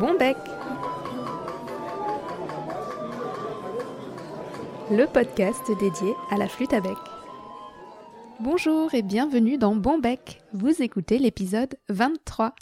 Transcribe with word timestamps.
Bon 0.00 0.16
Bec 0.16 0.38
Le 4.90 5.04
podcast 5.04 5.60
dédié 5.78 6.14
à 6.30 6.38
la 6.38 6.48
flûte 6.48 6.72
à 6.72 6.80
bec. 6.80 6.96
Bonjour 8.40 8.94
et 8.94 9.02
bienvenue 9.02 9.58
dans 9.58 9.76
Bon 9.76 9.98
Bec. 9.98 10.40
Vous 10.54 10.80
écoutez 10.80 11.18
l'épisode 11.18 11.76
23. 11.90 12.54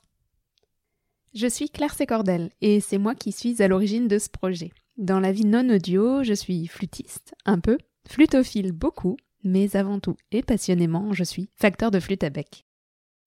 Je 1.32 1.46
suis 1.46 1.70
Claire 1.70 1.94
Sécordel 1.94 2.50
et 2.60 2.80
c'est 2.80 2.98
moi 2.98 3.14
qui 3.14 3.30
suis 3.30 3.62
à 3.62 3.68
l'origine 3.68 4.08
de 4.08 4.18
ce 4.18 4.28
projet. 4.28 4.72
Dans 4.96 5.20
la 5.20 5.30
vie 5.30 5.46
non 5.46 5.70
audio, 5.70 6.24
je 6.24 6.34
suis 6.34 6.66
flûtiste, 6.66 7.36
un 7.44 7.60
peu, 7.60 7.78
flutophile 8.08 8.72
beaucoup, 8.72 9.16
mais 9.44 9.76
avant 9.76 10.00
tout 10.00 10.16
et 10.32 10.42
passionnément, 10.42 11.12
je 11.12 11.22
suis 11.22 11.50
facteur 11.54 11.92
de 11.92 12.00
flûte 12.00 12.24
à 12.24 12.30
bec. 12.30 12.64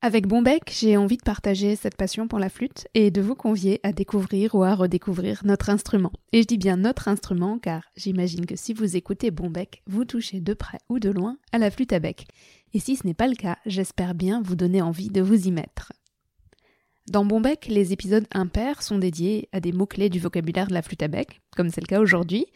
Avec 0.04 0.26
Bonbec, 0.26 0.64
j'ai 0.76 0.98
envie 0.98 1.18
de 1.18 1.22
partager 1.22 1.76
cette 1.76 1.96
passion 1.96 2.28
pour 2.28 2.40
la 2.40 2.50
flûte 2.50 2.88
et 2.96 3.12
de 3.12 3.22
vous 3.22 3.36
convier 3.36 3.80
à 3.84 3.92
découvrir 3.92 4.56
ou 4.56 4.64
à 4.64 4.74
redécouvrir 4.74 5.42
notre 5.46 5.70
instrument. 5.70 6.12
Et 6.32 6.42
je 6.42 6.48
dis 6.48 6.58
bien 6.58 6.78
notre 6.78 7.08
instrument 7.08 7.60
car 7.60 7.84
j'imagine 7.96 8.48
que 8.48 8.56
si 8.56 8.74
vous 8.74 8.96
écoutez 8.96 9.30
Bonbec, 9.30 9.84
vous 9.86 10.04
touchez 10.04 10.42
de 10.42 10.56
près 10.56 10.80
ou 10.90 10.98
de 10.98 11.12
loin 11.12 11.38
à 11.52 11.60
la 11.60 11.70
flûte 11.70 11.94
à 11.94 12.00
bec. 12.00 12.26
Et 12.74 12.80
si 12.80 12.96
ce 12.96 13.06
n'est 13.06 13.14
pas 13.14 13.28
le 13.28 13.36
cas, 13.36 13.60
j'espère 13.68 14.16
bien 14.16 14.42
vous 14.42 14.56
donner 14.56 14.82
envie 14.82 15.10
de 15.10 15.22
vous 15.22 15.48
y 15.48 15.52
mettre. 15.52 15.94
Dans 17.08 17.24
Bonbec, 17.24 17.68
les 17.70 17.94
épisodes 17.94 18.26
impairs 18.34 18.82
sont 18.82 18.98
dédiés 18.98 19.50
à 19.52 19.60
des 19.60 19.72
mots-clés 19.72 20.10
du 20.10 20.20
vocabulaire 20.20 20.68
de 20.68 20.74
la 20.74 20.82
flûte 20.82 21.04
à 21.04 21.10
bec, 21.10 21.42
comme 21.56 21.70
c'est 21.70 21.82
le 21.82 21.86
cas 21.86 22.00
aujourd'hui, 22.00 22.48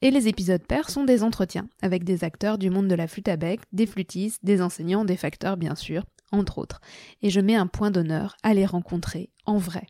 et 0.00 0.10
les 0.10 0.26
épisodes 0.28 0.66
pairs 0.66 0.88
sont 0.88 1.04
des 1.04 1.22
entretiens 1.22 1.68
avec 1.82 2.04
des 2.04 2.24
acteurs 2.24 2.56
du 2.56 2.70
monde 2.70 2.88
de 2.88 2.94
la 2.94 3.08
flûte 3.08 3.28
à 3.28 3.36
bec, 3.36 3.60
des 3.72 3.86
flûtistes, 3.86 4.42
des 4.42 4.62
enseignants, 4.62 5.04
des 5.04 5.16
facteurs 5.16 5.58
bien 5.58 5.74
sûr, 5.74 6.04
entre 6.34 6.58
autres, 6.58 6.80
et 7.22 7.30
je 7.30 7.40
mets 7.40 7.56
un 7.56 7.66
point 7.66 7.90
d'honneur 7.90 8.36
à 8.42 8.54
les 8.54 8.66
rencontrer 8.66 9.30
en 9.46 9.56
vrai. 9.56 9.86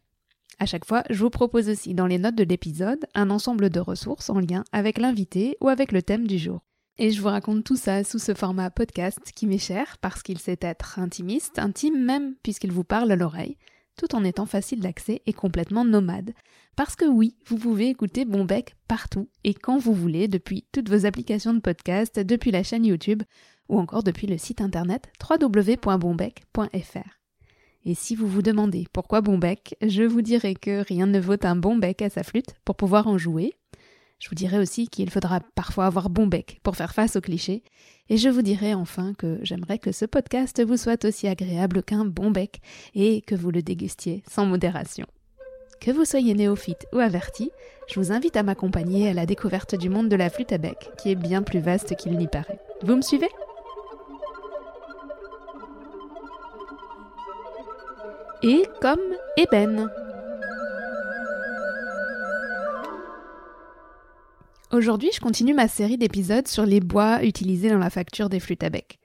À 0.58 0.66
chaque 0.66 0.84
fois, 0.84 1.02
je 1.10 1.19
vous 1.19 1.30
propose 1.30 1.69
aussi 1.69 1.94
dans 1.94 2.06
les 2.06 2.19
notes 2.19 2.36
de 2.36 2.44
l'épisode 2.44 3.05
un 3.14 3.30
ensemble 3.30 3.70
de 3.70 3.80
ressources 3.80 4.30
en 4.30 4.38
lien 4.38 4.64
avec 4.72 4.98
l'invité 4.98 5.56
ou 5.60 5.69
avec 5.69 5.91
le 5.91 6.02
thème 6.02 6.27
du 6.27 6.38
jour. 6.38 6.60
Et 6.96 7.10
je 7.10 7.20
vous 7.20 7.28
raconte 7.28 7.64
tout 7.64 7.77
ça 7.77 8.04
sous 8.04 8.20
ce 8.20 8.34
format 8.34 8.70
podcast 8.70 9.19
qui 9.34 9.46
m'est 9.46 9.58
cher 9.58 9.98
parce 9.98 10.22
qu'il 10.22 10.38
sait 10.38 10.58
être 10.60 11.00
intimiste, 11.00 11.58
intime 11.58 12.00
même 12.00 12.36
puisqu'il 12.44 12.70
vous 12.70 12.84
parle 12.84 13.10
à 13.10 13.16
l'oreille, 13.16 13.58
tout 13.97 14.14
en 14.14 14.22
étant 14.22 14.47
facile 14.47 14.78
d'accès 14.78 15.20
et 15.26 15.32
complètement 15.32 15.84
nomade. 15.84 16.34
Parce 16.76 16.94
que 16.94 17.04
oui, 17.04 17.36
vous 17.47 17.58
pouvez 17.58 17.88
écouter 17.88 18.24
Bonbec 18.24 18.76
partout 18.86 19.28
et 19.42 19.54
quand 19.54 19.78
vous 19.78 19.92
voulez, 19.92 20.28
depuis 20.28 20.66
toutes 20.70 20.88
vos 20.88 21.04
applications 21.04 21.54
de 21.54 21.60
podcast, 21.60 22.20
depuis 22.20 22.52
la 22.52 22.62
chaîne 22.62 22.84
YouTube 22.84 23.24
ou 23.68 23.78
encore 23.78 24.02
depuis 24.02 24.26
le 24.26 24.38
site 24.38 24.60
internet 24.60 25.10
www.bonbec.fr. 25.28 26.98
Et 27.86 27.94
si 27.94 28.16
vous 28.16 28.26
vous 28.26 28.42
demandez 28.42 28.86
pourquoi 28.92 29.20
bon 29.20 29.36
bec, 29.36 29.76
je 29.82 30.02
vous 30.02 30.22
dirai 30.22 30.54
que 30.54 30.82
rien 30.86 31.06
ne 31.06 31.20
vaut 31.20 31.44
un 31.44 31.56
bon 31.56 31.76
bec 31.76 32.00
à 32.00 32.08
sa 32.08 32.22
flûte 32.22 32.54
pour 32.64 32.76
pouvoir 32.76 33.06
en 33.08 33.18
jouer. 33.18 33.52
Je 34.18 34.30
vous 34.30 34.34
dirai 34.34 34.58
aussi 34.58 34.88
qu'il 34.88 35.10
faudra 35.10 35.40
parfois 35.54 35.84
avoir 35.84 36.08
bon 36.08 36.26
bec 36.26 36.60
pour 36.62 36.76
faire 36.76 36.94
face 36.94 37.16
aux 37.16 37.20
clichés. 37.20 37.62
Et 38.08 38.16
je 38.16 38.30
vous 38.30 38.40
dirai 38.40 38.72
enfin 38.72 39.12
que 39.14 39.38
j'aimerais 39.42 39.78
que 39.78 39.92
ce 39.92 40.06
podcast 40.06 40.64
vous 40.64 40.78
soit 40.78 41.04
aussi 41.04 41.28
agréable 41.28 41.82
qu'un 41.82 42.06
bon 42.06 42.30
bec 42.30 42.62
et 42.94 43.20
que 43.20 43.34
vous 43.34 43.50
le 43.50 43.60
dégustiez 43.60 44.22
sans 44.30 44.46
modération. 44.46 45.06
Que 45.80 45.90
vous 45.90 46.06
soyez 46.06 46.32
néophyte 46.32 46.86
ou 46.94 46.98
averti, 47.00 47.50
je 47.88 48.00
vous 48.00 48.12
invite 48.12 48.36
à 48.36 48.42
m'accompagner 48.42 49.10
à 49.10 49.12
la 49.12 49.26
découverte 49.26 49.74
du 49.74 49.90
monde 49.90 50.08
de 50.08 50.16
la 50.16 50.30
flûte 50.30 50.52
à 50.52 50.58
bec, 50.58 50.90
qui 50.96 51.10
est 51.10 51.16
bien 51.16 51.42
plus 51.42 51.60
vaste 51.60 51.94
qu'il 51.96 52.16
n'y 52.16 52.28
paraît. 52.28 52.60
Vous 52.82 52.96
me 52.96 53.02
suivez? 53.02 53.28
Et 58.47 58.67
comme 58.83 59.00
ébène. 59.39 59.91
Aujourd'hui, 64.71 65.09
je 65.15 65.21
continue 65.21 65.55
ma 65.55 65.66
série 65.66 65.97
d'épisodes 65.97 66.47
sur 66.47 66.66
les 66.66 66.81
bois 66.81 67.25
utilisés 67.25 67.71
dans 67.71 67.78
la 67.78 67.88
facture 67.88 68.28
des 68.28 68.41
flûtes 68.41 68.62
à 68.62 68.69
bec. 68.69 68.99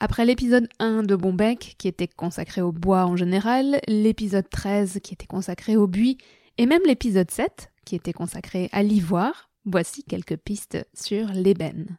Après 0.00 0.24
l'épisode 0.24 0.68
1 0.78 1.02
de 1.02 1.16
Bonbec, 1.16 1.74
qui 1.76 1.86
était 1.86 2.08
consacré 2.08 2.62
au 2.62 2.72
bois 2.72 3.04
en 3.04 3.14
général, 3.14 3.78
l'épisode 3.88 4.48
13 4.48 5.00
qui 5.02 5.12
était 5.12 5.26
consacré 5.26 5.76
au 5.76 5.86
buis, 5.86 6.16
et 6.56 6.64
même 6.64 6.82
l'épisode 6.86 7.30
7 7.30 7.70
qui 7.84 7.94
était 7.94 8.14
consacré 8.14 8.70
à 8.72 8.82
l'ivoire, 8.82 9.50
voici 9.66 10.02
quelques 10.02 10.38
pistes 10.38 10.78
sur 10.94 11.26
l'ébène. 11.34 11.98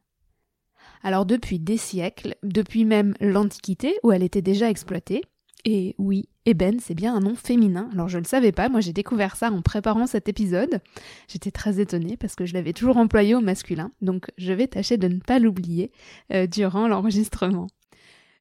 Alors 1.04 1.28
depuis 1.28 1.60
des 1.60 1.78
siècles, 1.78 2.36
depuis 2.42 2.84
même 2.84 3.14
l'Antiquité 3.20 3.96
où 4.02 4.12
elle 4.12 4.24
était 4.24 4.42
déjà 4.42 4.72
exploitée, 4.72 5.22
et 5.66 5.96
oui, 5.98 6.30
Eben, 6.46 6.80
c'est 6.80 6.96
bien 6.96 7.16
un 7.16 7.20
nom 7.20 7.36
féminin. 7.36 7.90
Alors 7.94 8.08
je 8.08 8.18
ne 8.18 8.24
le 8.24 8.28
savais 8.28 8.52
pas, 8.52 8.70
moi 8.70 8.82
j'ai 8.82 8.94
découvert 8.94 9.36
ça 9.36 9.52
en 9.52 9.62
préparant 9.62 10.08
cet 10.08 10.28
épisode. 10.30 10.82
J'étais 11.28 11.52
très 11.52 11.80
étonnée 11.80 12.18
parce 12.18 12.36
que 12.36 12.46
je 12.46 12.56
l'avais 12.56 12.74
toujours 12.74 12.98
employé 12.98 13.36
au 13.36 13.40
masculin, 13.40 13.92
donc 14.02 14.32
je 14.38 14.52
vais 14.54 14.68
tâcher 14.68 14.98
de 14.98 15.08
ne 15.08 15.20
pas 15.20 15.38
l'oublier 15.38 15.92
euh, 16.34 16.48
durant 16.48 16.88
l'enregistrement. 16.88 17.68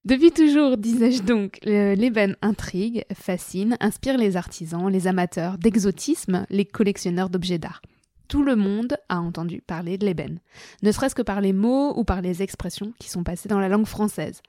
Depuis 0.04 0.30
toujours, 0.30 0.78
disais-je 0.78 1.22
donc, 1.22 1.58
l'ébène 1.64 2.36
intrigue, 2.40 3.04
fascine, 3.12 3.76
inspire 3.80 4.16
les 4.16 4.38
artisans, 4.38 4.88
les 4.88 5.06
amateurs 5.06 5.58
d'exotisme, 5.58 6.46
les 6.48 6.64
collectionneurs 6.64 7.28
d'objets 7.28 7.58
d'art. 7.58 7.82
Tout 8.28 8.42
le 8.42 8.56
monde 8.56 8.96
a 9.10 9.20
entendu 9.20 9.60
parler 9.60 9.98
de 9.98 10.06
l'ébène, 10.06 10.38
ne 10.82 10.92
serait-ce 10.92 11.14
que 11.14 11.20
par 11.20 11.42
les 11.42 11.52
mots 11.52 11.98
ou 11.98 12.04
par 12.04 12.22
les 12.22 12.42
expressions 12.42 12.94
qui 12.98 13.10
sont 13.10 13.24
passées 13.24 13.48
dans 13.50 13.60
la 13.60 13.68
langue 13.68 13.86
française. 13.86 14.40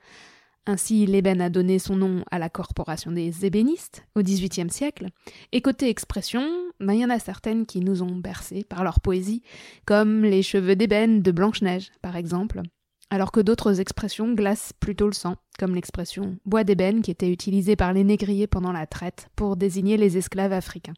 Ainsi, 0.65 1.05
l'ébène 1.05 1.41
a 1.41 1.49
donné 1.49 1.79
son 1.79 1.95
nom 1.95 2.23
à 2.29 2.37
la 2.37 2.49
corporation 2.49 3.11
des 3.11 3.45
ébénistes 3.45 4.05
au 4.15 4.21
XVIIIe 4.21 4.69
siècle. 4.69 5.07
Et 5.51 5.61
côté 5.61 5.89
expression, 5.89 6.47
ben, 6.79 6.93
il 6.93 7.01
y 7.01 7.05
en 7.05 7.09
a 7.09 7.19
certaines 7.19 7.65
qui 7.65 7.79
nous 7.79 8.03
ont 8.03 8.15
bercés 8.15 8.63
par 8.63 8.83
leur 8.83 8.99
poésie, 8.99 9.41
comme 9.85 10.23
les 10.23 10.43
cheveux 10.43 10.75
d'ébène 10.75 11.21
de 11.21 11.31
Blanche-Neige, 11.31 11.91
par 12.01 12.15
exemple, 12.15 12.61
alors 13.09 13.31
que 13.31 13.39
d'autres 13.39 13.79
expressions 13.79 14.33
glacent 14.33 14.73
plutôt 14.79 15.07
le 15.07 15.13
sang, 15.13 15.35
comme 15.57 15.73
l'expression 15.73 16.37
bois 16.45 16.63
d'ébène 16.63 17.01
qui 17.01 17.11
était 17.11 17.31
utilisée 17.31 17.75
par 17.75 17.91
les 17.91 18.03
négriers 18.03 18.47
pendant 18.47 18.71
la 18.71 18.85
traite 18.85 19.29
pour 19.35 19.57
désigner 19.57 19.97
les 19.97 20.17
esclaves 20.17 20.53
africains. 20.53 20.93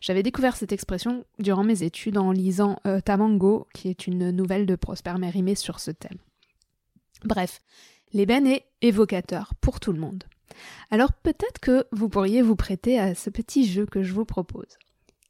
J'avais 0.00 0.22
découvert 0.22 0.56
cette 0.56 0.72
expression 0.72 1.24
durant 1.38 1.64
mes 1.64 1.82
études 1.82 2.18
en 2.18 2.30
lisant 2.30 2.78
euh, 2.86 3.00
Tamango, 3.00 3.66
qui 3.72 3.88
est 3.88 4.06
une 4.06 4.30
nouvelle 4.30 4.66
de 4.66 4.76
Prosper 4.76 5.14
Mérimée 5.18 5.54
sur 5.54 5.80
ce 5.80 5.90
thème. 5.90 6.18
Bref, 7.24 7.60
L'ébène 8.12 8.46
est 8.46 8.66
évocateur 8.82 9.54
pour 9.60 9.80
tout 9.80 9.92
le 9.92 10.00
monde. 10.00 10.24
Alors 10.90 11.12
peut-être 11.12 11.60
que 11.60 11.86
vous 11.92 12.08
pourriez 12.08 12.42
vous 12.42 12.56
prêter 12.56 12.98
à 12.98 13.14
ce 13.14 13.30
petit 13.30 13.66
jeu 13.66 13.86
que 13.86 14.02
je 14.02 14.12
vous 14.12 14.24
propose. 14.24 14.78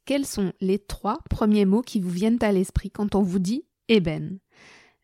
Quels 0.05 0.25
sont 0.25 0.53
les 0.61 0.79
trois 0.79 1.19
premiers 1.29 1.65
mots 1.65 1.81
qui 1.81 1.99
vous 1.99 2.09
viennent 2.09 2.41
à 2.41 2.51
l'esprit 2.51 2.91
quand 2.91 3.15
on 3.15 3.21
vous 3.21 3.39
dit 3.39 3.65
ébène? 3.89 4.39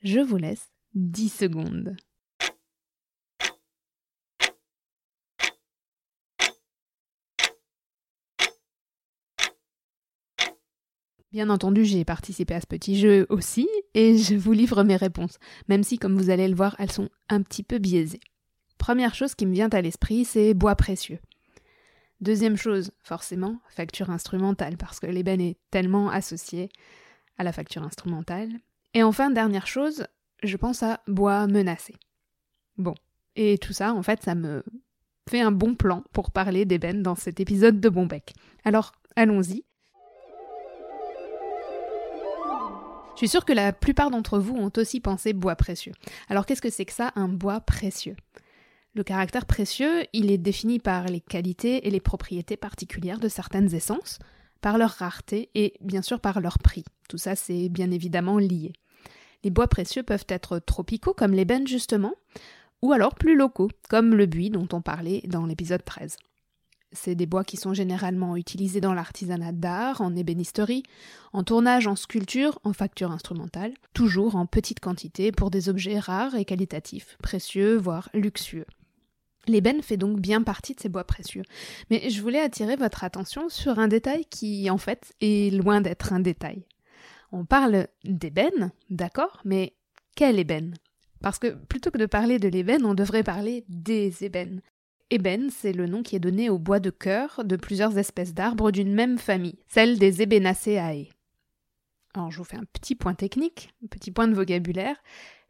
Je 0.01 0.19
vous 0.19 0.37
laisse 0.37 0.69
10 0.93 1.29
secondes. 1.29 1.95
Bien 11.33 11.49
entendu, 11.49 11.83
j'ai 11.83 12.05
participé 12.05 12.53
à 12.53 12.61
ce 12.61 12.67
petit 12.67 12.95
jeu 12.95 13.25
aussi, 13.29 13.67
et 13.95 14.19
je 14.19 14.35
vous 14.35 14.51
livre 14.51 14.83
mes 14.83 14.95
réponses, 14.95 15.39
même 15.67 15.83
si, 15.83 15.97
comme 15.97 16.15
vous 16.15 16.29
allez 16.29 16.47
le 16.47 16.53
voir, 16.53 16.75
elles 16.77 16.91
sont 16.91 17.09
un 17.27 17.41
petit 17.41 17.63
peu 17.63 17.79
biaisées. 17.79 18.19
Première 18.77 19.15
chose 19.15 19.33
qui 19.33 19.47
me 19.47 19.53
vient 19.53 19.69
à 19.69 19.81
l'esprit, 19.81 20.25
c'est 20.25 20.53
bois 20.53 20.75
précieux. 20.75 21.17
Deuxième 22.21 22.55
chose, 22.55 22.91
forcément, 23.01 23.57
facture 23.67 24.11
instrumentale, 24.11 24.77
parce 24.77 24.99
que 24.99 25.07
l'ébène 25.07 25.41
est 25.41 25.57
tellement 25.71 26.11
associé 26.11 26.69
à 27.39 27.43
la 27.43 27.51
facture 27.51 27.81
instrumentale. 27.81 28.51
Et 28.93 29.01
enfin, 29.01 29.31
dernière 29.31 29.65
chose, 29.65 30.05
je 30.43 30.55
pense 30.55 30.83
à 30.83 31.01
bois 31.07 31.47
menacé. 31.47 31.95
Bon, 32.77 32.93
et 33.35 33.57
tout 33.57 33.73
ça, 33.73 33.95
en 33.95 34.03
fait, 34.03 34.21
ça 34.21 34.35
me 34.35 34.63
fait 35.27 35.41
un 35.41 35.51
bon 35.51 35.73
plan 35.73 36.03
pour 36.13 36.29
parler 36.29 36.65
d'ébène 36.65 37.01
dans 37.01 37.15
cet 37.15 37.39
épisode 37.39 37.79
de 37.79 37.89
Bonbec. 37.89 38.35
Alors, 38.63 38.91
allons-y. 39.15 39.63
Suis 43.23 43.29
sûre 43.29 43.45
que 43.45 43.53
la 43.53 43.71
plupart 43.71 44.11
d'entre 44.11 44.37
vous 44.37 44.57
ont 44.57 44.71
aussi 44.75 44.99
pensé 44.99 45.31
bois 45.31 45.55
précieux. 45.55 45.93
Alors 46.27 46.45
qu'est-ce 46.45 46.61
que 46.61 46.69
c'est 46.69 46.83
que 46.83 46.91
ça, 46.91 47.13
un 47.15 47.29
bois 47.29 47.61
précieux? 47.61 48.17
Le 48.95 49.03
caractère 49.05 49.45
précieux, 49.45 50.05
il 50.11 50.29
est 50.29 50.37
défini 50.37 50.77
par 50.77 51.05
les 51.05 51.21
qualités 51.21 51.87
et 51.87 51.89
les 51.89 52.01
propriétés 52.01 52.57
particulières 52.57 53.21
de 53.21 53.29
certaines 53.29 53.73
essences, 53.73 54.19
par 54.59 54.77
leur 54.77 54.89
rareté 54.89 55.49
et 55.55 55.73
bien 55.79 56.01
sûr 56.01 56.19
par 56.19 56.41
leur 56.41 56.59
prix. 56.59 56.83
Tout 57.07 57.17
ça, 57.17 57.37
c'est 57.37 57.69
bien 57.69 57.91
évidemment 57.91 58.39
lié. 58.39 58.73
Les 59.45 59.51
bois 59.51 59.67
précieux 59.67 60.03
peuvent 60.03 60.27
être 60.27 60.59
tropicaux, 60.59 61.13
comme 61.13 61.31
l'ébène 61.31 61.65
justement, 61.65 62.15
ou 62.81 62.91
alors 62.91 63.15
plus 63.15 63.37
locaux, 63.37 63.69
comme 63.89 64.15
le 64.15 64.25
buis 64.25 64.49
dont 64.49 64.67
on 64.73 64.81
parlait 64.81 65.21
dans 65.27 65.45
l'épisode 65.45 65.85
13. 65.85 66.17
C'est 66.93 67.15
des 67.15 67.25
bois 67.25 67.43
qui 67.43 67.57
sont 67.57 67.73
généralement 67.73 68.37
utilisés 68.37 68.81
dans 68.81 68.93
l'artisanat 68.93 69.51
d'art, 69.51 70.01
en 70.01 70.15
ébénisterie, 70.15 70.83
en 71.33 71.43
tournage, 71.43 71.87
en 71.87 71.95
sculpture, 71.95 72.59
en 72.63 72.73
facture 72.73 73.11
instrumentale, 73.11 73.73
toujours 73.93 74.35
en 74.35 74.45
petite 74.45 74.79
quantité 74.79 75.31
pour 75.31 75.49
des 75.49 75.69
objets 75.69 75.99
rares 75.99 76.35
et 76.35 76.45
qualitatifs, 76.45 77.17
précieux, 77.21 77.75
voire 77.75 78.09
luxueux. 78.13 78.67
L'ébène 79.47 79.81
fait 79.81 79.97
donc 79.97 80.19
bien 80.19 80.41
partie 80.41 80.73
de 80.73 80.79
ces 80.79 80.89
bois 80.89 81.03
précieux. 81.03 81.43
Mais 81.89 82.09
je 82.09 82.21
voulais 82.21 82.39
attirer 82.39 82.75
votre 82.75 83.03
attention 83.03 83.49
sur 83.49 83.79
un 83.79 83.87
détail 83.87 84.25
qui, 84.25 84.69
en 84.69 84.77
fait, 84.77 85.13
est 85.19 85.53
loin 85.53 85.81
d'être 85.81 86.13
un 86.13 86.19
détail. 86.19 86.65
On 87.31 87.45
parle 87.45 87.87
d'ébène, 88.03 88.71
d'accord, 88.89 89.41
mais 89.43 89.73
quelle 90.15 90.39
ébène? 90.39 90.75
Parce 91.21 91.39
que 91.39 91.47
plutôt 91.47 91.89
que 91.89 91.97
de 91.97 92.05
parler 92.05 92.37
de 92.37 92.47
l'ébène, 92.47 92.85
on 92.85 92.93
devrait 92.93 93.23
parler 93.23 93.65
des 93.67 94.23
ébènes. 94.23 94.61
Ébène, 95.13 95.51
c'est 95.51 95.73
le 95.73 95.85
nom 95.85 96.01
qui 96.01 96.15
est 96.15 96.19
donné 96.19 96.49
au 96.49 96.57
bois 96.57 96.79
de 96.79 96.89
cœur 96.89 97.43
de 97.45 97.55
plusieurs 97.55 97.99
espèces 97.99 98.33
d'arbres 98.33 98.71
d'une 98.71 98.91
même 98.91 99.19
famille, 99.19 99.59
celle 99.67 99.99
des 99.99 100.23
Ébénaceae. 100.23 101.07
Alors 102.15 102.31
je 102.31 102.39
vous 102.39 102.43
fais 102.43 102.57
un 102.57 102.65
petit 102.73 102.95
point 102.95 103.13
technique, 103.13 103.75
un 103.83 103.87
petit 103.87 104.09
point 104.09 104.27
de 104.27 104.33
vocabulaire. 104.33 104.95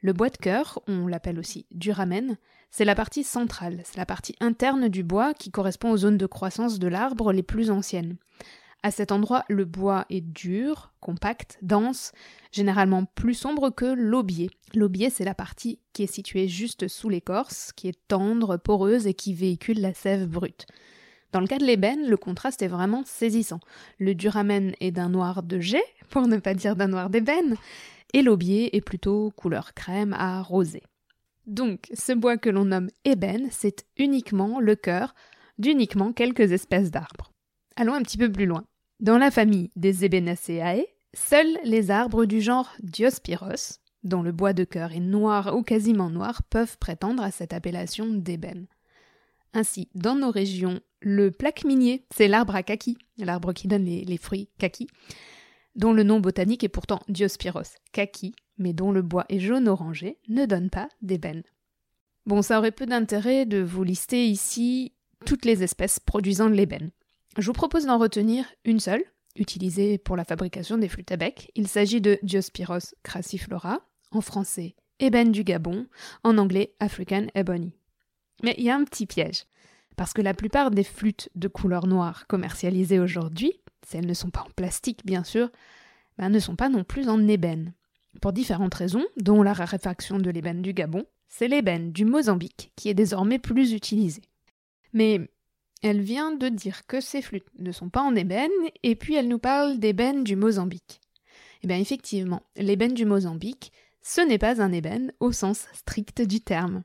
Le 0.01 0.12
bois 0.12 0.30
de 0.30 0.36
cœur, 0.36 0.81
on 0.89 1.07
l'appelle 1.07 1.39
aussi 1.39 1.65
duramen, 1.71 2.36
c'est 2.71 2.83
la 2.83 2.94
partie 2.94 3.24
centrale, 3.24 3.80
c'est 3.86 3.95
la 3.95 4.06
partie 4.06 4.36
interne 4.42 4.89
du 4.89 5.01
bois 5.01 5.33
qui 5.33 5.50
correspond 5.50 5.92
aux 5.92 5.98
zones 5.98 6.18
de 6.18 6.25
croissance 6.25 6.77
de 6.77 6.88
l'arbre 6.89 7.31
les 7.31 7.42
plus 7.42 7.71
anciennes. 7.71 8.18
À 8.86 8.92
cet 8.92 9.14
endroit, 9.14 9.46
le 9.48 9.64
bois 9.64 10.06
est 10.10 10.20
dur, 10.20 10.92
compact, 11.00 11.58
dense, 11.62 12.12
généralement 12.52 13.06
plus 13.06 13.34
sombre 13.34 13.70
que 13.70 13.86
l'aubier. 13.86 14.50
L'aubier, 14.76 15.10
c'est 15.10 15.24
la 15.24 15.34
partie 15.34 15.80
qui 15.94 16.04
est 16.04 16.14
située 16.14 16.50
juste 16.50 16.90
sous 16.90 17.08
l'écorce, 17.08 17.72
qui 17.72 17.88
est 17.88 17.98
tendre, 18.10 18.58
poreuse 18.58 19.08
et 19.08 19.14
qui 19.14 19.34
véhicule 19.34 19.80
la 19.80 19.94
sève 19.94 20.28
brute. 20.28 20.66
Dans 21.32 21.40
le 21.40 21.48
cas 21.48 21.60
de 21.60 21.64
l'ébène, 21.64 22.10
le 22.10 22.18
contraste 22.18 22.62
est 22.62 22.68
vraiment 22.68 23.04
saisissant. 23.06 23.62
Le 24.00 24.16
duramen 24.16 24.74
est 24.82 24.92
d'un 24.92 25.08
noir 25.08 25.44
de 25.44 25.62
jet, 25.62 25.86
pour 26.10 26.28
ne 26.28 26.38
pas 26.38 26.54
dire 26.54 26.76
d'un 26.76 26.90
noir 26.90 27.10
d'ébène, 27.10 27.56
et 28.12 28.22
l'aubier 28.22 28.76
est 28.76 28.82
plutôt 28.82 29.32
couleur 29.38 29.74
crème 29.74 30.14
à 30.14 30.42
rosé. 30.42 30.84
Donc, 31.48 31.88
ce 31.94 32.12
bois 32.12 32.38
que 32.38 32.50
l'on 32.50 32.66
nomme 32.66 32.90
ébène, 33.06 33.48
c'est 33.50 33.86
uniquement 33.98 34.60
le 34.60 34.76
cœur 34.76 35.16
d'uniquement 35.58 36.12
quelques 36.12 36.52
espèces 36.52 36.92
d'arbres. 36.92 37.32
Allons 37.78 37.94
un 37.94 38.02
petit 38.02 38.18
peu 38.18 38.32
plus 38.32 38.46
loin. 38.46 38.66
Dans 39.04 39.18
la 39.18 39.32
famille 39.32 39.70
des 39.76 40.06
Ebenaceae, 40.06 40.86
seuls 41.14 41.60
les 41.66 41.92
arbres 41.92 42.24
du 42.24 42.40
genre 42.40 42.72
Diospyros, 42.84 43.82
dont 44.06 44.22
le 44.22 44.32
bois 44.32 44.54
de 44.54 44.64
cœur 44.64 44.94
est 44.94 45.02
noir 45.02 45.58
ou 45.58 45.62
quasiment 45.62 46.10
noir, 46.10 46.42
peuvent 46.44 46.78
prétendre 46.78 47.22
à 47.22 47.30
cette 47.30 47.52
appellation 47.52 48.08
d'ébène. 48.08 48.66
Ainsi, 49.54 49.90
dans 49.94 50.16
nos 50.16 50.32
régions, 50.32 50.80
le 51.02 51.32
plaque 51.32 51.66
minier, 51.66 52.06
c'est 52.16 52.30
l'arbre 52.30 52.56
à 52.56 52.64
kaki, 52.64 52.98
l'arbre 53.18 53.52
qui 53.52 53.68
donne 53.68 53.84
les, 53.84 54.18
fruits 54.18 54.48
kaki, 54.58 54.88
dont 55.76 55.92
le 55.92 56.04
nom 56.04 56.22
botanique 56.22 56.64
est 56.64 56.70
pourtant 56.70 57.02
Diospyros 57.10 57.76
kaki, 57.92 58.34
mais 58.58 58.72
dont 58.72 58.94
le 58.94 59.02
bois 59.02 59.26
est 59.28 59.42
jaune-orangé, 59.42 60.18
ne 60.30 60.46
donne 60.46 60.70
pas 60.70 60.88
d'ébène. 61.02 61.44
Bon, 62.26 62.42
ça 62.42 62.58
aurait 62.58 62.72
peu 62.72 62.86
d'intérêt 62.86 63.46
de 63.46 63.62
vous 63.62 63.84
lister 63.84 64.26
ici 64.28 64.94
toutes 65.26 65.44
les 65.44 65.62
espèces 65.62 66.00
produisant 66.00 66.50
de 66.50 66.56
l'ébène. 66.56 66.92
Je 67.38 67.46
vous 67.46 67.54
propose 67.54 67.86
d'en 67.86 67.98
retenir 67.98 68.46
une 68.64 68.80
seule, 68.80 69.04
utilisée 69.36 69.98
pour 69.98 70.16
la 70.16 70.26
fabrication 70.26 70.78
des 70.78 70.88
flûtes 70.88 71.12
à 71.12 71.18
bec. 71.18 71.52
Il 71.56 71.68
s'agit 71.68 72.02
de 72.02 72.20
Diospyros 72.24 72.94
crassiflora, 73.04 73.80
en 74.12 74.22
français 74.22 74.76
ébène 75.00 75.32
du 75.32 75.44
Gabon, 75.44 75.88
en 76.24 76.38
anglais 76.38 76.76
African 76.80 77.26
Ebony. 77.36 77.74
Mais 78.44 78.56
il 78.58 78.64
y 78.64 78.70
a 78.70 78.76
un 78.76 78.84
petit 78.84 79.06
piège, 79.06 79.46
parce 79.98 80.14
que 80.14 80.22
la 80.22 80.34
plupart 80.34 80.72
des 80.72 80.84
flûtes 80.84 81.30
de 81.36 81.48
couleur 81.48 81.88
noire 81.88 82.26
commercialisées 82.28 83.00
aujourd'hui 83.00 83.60
si 83.86 83.98
elles 83.98 84.08
ne 84.08 84.14
sont 84.14 84.30
pas 84.30 84.42
en 84.42 84.52
plastique 84.56 85.06
bien 85.06 85.24
sûr, 85.24 85.50
ben, 86.18 86.30
ne 86.30 86.40
sont 86.40 86.56
pas 86.56 86.70
non 86.70 86.84
plus 86.84 87.10
en 87.10 87.28
ébène. 87.28 87.74
Pour 88.22 88.34
différentes 88.34 88.74
raisons, 88.76 89.06
dont 89.18 89.42
la 89.44 89.54
raréfaction 89.54 90.20
de 90.20 90.30
l'ébène 90.30 90.62
du 90.62 90.74
Gabon, 90.74 91.06
c'est 91.28 91.48
l'ébène 91.48 91.92
du 91.92 92.06
Mozambique 92.06 92.72
qui 92.76 92.90
est 92.90 92.94
désormais 92.94 93.40
plus 93.40 93.74
utilisée. 93.74 94.22
Mais 94.94 95.32
elle 95.84 96.02
vient 96.02 96.32
de 96.32 96.50
dire 96.50 96.86
que 96.88 97.02
ces 97.02 97.22
flûtes 97.22 97.48
ne 97.60 97.72
sont 97.72 97.90
pas 97.90 98.02
en 98.02 98.16
ébène, 98.16 98.50
et 98.82 98.96
puis 98.96 99.16
elle 99.16 99.28
nous 99.28 99.40
parle 99.40 99.80
d'ébène 99.80 100.24
du 100.24 100.36
Mozambique. 100.36 101.02
Eh 101.62 101.68
bien 101.68 101.78
effectivement, 101.78 102.44
l'ébène 102.56 102.94
du 102.94 103.06
Mozambique, 103.06 103.72
ce 104.02 104.22
n'est 104.22 104.38
pas 104.38 104.62
un 104.62 104.72
ébène 104.72 105.14
au 105.20 105.32
sens 105.32 105.68
strict 105.74 106.22
du 106.22 106.42
terme. 106.42 106.84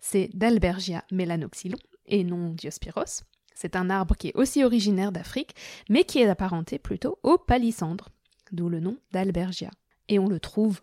C'est 0.00 0.30
d'Albergia 0.34 1.04
melanoxylon, 1.10 1.78
et 2.06 2.24
non 2.24 2.50
Diospyros, 2.50 3.22
c'est 3.54 3.76
un 3.76 3.88
arbre 3.88 4.16
qui 4.16 4.28
est 4.28 4.36
aussi 4.36 4.64
originaire 4.64 5.12
d'Afrique, 5.12 5.54
mais 5.88 6.04
qui 6.04 6.18
est 6.18 6.28
apparenté 6.28 6.78
plutôt 6.78 7.18
au 7.22 7.38
palissandre, 7.38 8.08
d'où 8.52 8.68
le 8.68 8.80
nom 8.80 8.96
d'Albergia. 9.12 9.70
Et 10.08 10.18
on 10.18 10.28
le 10.28 10.40
trouve, 10.40 10.80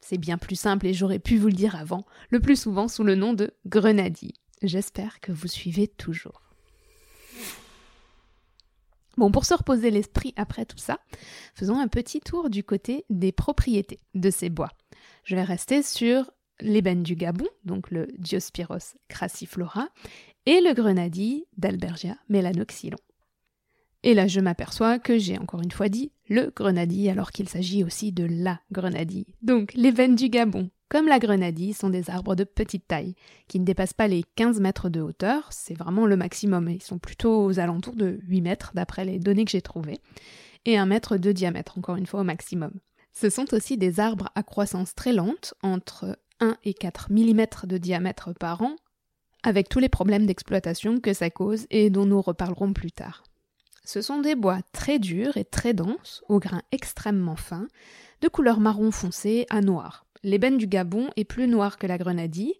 c'est 0.00 0.18
bien 0.18 0.38
plus 0.38 0.56
simple 0.56 0.86
et 0.86 0.94
j'aurais 0.94 1.18
pu 1.18 1.38
vous 1.38 1.48
le 1.48 1.54
dire 1.54 1.74
avant, 1.74 2.04
le 2.28 2.38
plus 2.38 2.60
souvent 2.60 2.88
sous 2.88 3.04
le 3.04 3.16
nom 3.16 3.34
de 3.34 3.52
grenadille. 3.66 4.34
J'espère 4.62 5.20
que 5.20 5.32
vous 5.32 5.48
suivez 5.48 5.88
toujours. 5.88 6.49
Bon, 9.20 9.30
pour 9.30 9.44
se 9.44 9.52
reposer 9.52 9.90
l'esprit 9.90 10.32
après 10.36 10.64
tout 10.64 10.78
ça, 10.78 10.98
faisons 11.54 11.78
un 11.78 11.88
petit 11.88 12.20
tour 12.20 12.48
du 12.48 12.64
côté 12.64 13.04
des 13.10 13.32
propriétés 13.32 14.00
de 14.14 14.30
ces 14.30 14.48
bois. 14.48 14.70
Je 15.24 15.36
vais 15.36 15.42
rester 15.42 15.82
sur 15.82 16.30
l'ébène 16.58 17.02
du 17.02 17.16
Gabon, 17.16 17.44
donc 17.66 17.90
le 17.90 18.08
Diospyros 18.16 18.96
crassiflora, 19.08 19.90
et 20.46 20.62
le 20.62 20.72
grenadille 20.72 21.44
d'Albergia 21.58 22.16
melanoxylon. 22.30 22.96
Et 24.04 24.14
là, 24.14 24.26
je 24.26 24.40
m'aperçois 24.40 24.98
que 24.98 25.18
j'ai 25.18 25.36
encore 25.36 25.60
une 25.60 25.70
fois 25.70 25.90
dit 25.90 26.12
le 26.30 26.50
grenadille 26.56 27.10
alors 27.10 27.30
qu'il 27.30 27.50
s'agit 27.50 27.84
aussi 27.84 28.12
de 28.12 28.24
la 28.24 28.58
grenadille. 28.72 29.26
Donc, 29.42 29.74
veines 29.74 30.16
du 30.16 30.30
Gabon, 30.30 30.70
comme 30.90 31.06
la 31.06 31.20
grenadille, 31.20 31.72
sont 31.72 31.88
des 31.88 32.10
arbres 32.10 32.34
de 32.34 32.44
petite 32.44 32.88
taille, 32.88 33.14
qui 33.46 33.60
ne 33.60 33.64
dépassent 33.64 33.94
pas 33.94 34.08
les 34.08 34.24
15 34.34 34.60
mètres 34.60 34.90
de 34.90 35.00
hauteur, 35.00 35.48
c'est 35.50 35.74
vraiment 35.74 36.04
le 36.04 36.16
maximum, 36.16 36.68
ils 36.68 36.82
sont 36.82 36.98
plutôt 36.98 37.44
aux 37.44 37.60
alentours 37.60 37.94
de 37.94 38.18
8 38.24 38.42
mètres 38.42 38.72
d'après 38.74 39.04
les 39.04 39.20
données 39.20 39.44
que 39.44 39.52
j'ai 39.52 39.62
trouvées, 39.62 40.00
et 40.66 40.76
1 40.76 40.86
mètre 40.86 41.16
de 41.16 41.30
diamètre, 41.30 41.78
encore 41.78 41.94
une 41.94 42.06
fois 42.06 42.20
au 42.20 42.24
maximum. 42.24 42.72
Ce 43.12 43.30
sont 43.30 43.54
aussi 43.54 43.78
des 43.78 44.00
arbres 44.00 44.30
à 44.34 44.42
croissance 44.42 44.94
très 44.96 45.12
lente, 45.12 45.54
entre 45.62 46.18
1 46.40 46.56
et 46.64 46.74
4 46.74 47.12
mm 47.12 47.46
de 47.68 47.78
diamètre 47.78 48.34
par 48.34 48.60
an, 48.62 48.74
avec 49.44 49.68
tous 49.68 49.78
les 49.78 49.88
problèmes 49.88 50.26
d'exploitation 50.26 50.98
que 50.98 51.14
ça 51.14 51.30
cause 51.30 51.66
et 51.70 51.90
dont 51.90 52.04
nous 52.04 52.20
reparlerons 52.20 52.72
plus 52.72 52.92
tard. 52.92 53.22
Ce 53.84 54.02
sont 54.02 54.20
des 54.20 54.34
bois 54.34 54.58
très 54.72 54.98
durs 54.98 55.36
et 55.36 55.44
très 55.44 55.72
denses, 55.72 56.22
au 56.28 56.40
grain 56.40 56.62
extrêmement 56.72 57.36
fin, 57.36 57.68
de 58.22 58.28
couleur 58.28 58.58
marron 58.58 58.90
foncé 58.90 59.46
à 59.50 59.60
noir. 59.60 60.04
L'ébène 60.22 60.58
du 60.58 60.66
Gabon 60.66 61.08
est 61.16 61.24
plus 61.24 61.48
noire 61.48 61.78
que 61.78 61.86
la 61.86 61.98
grenadille, 61.98 62.54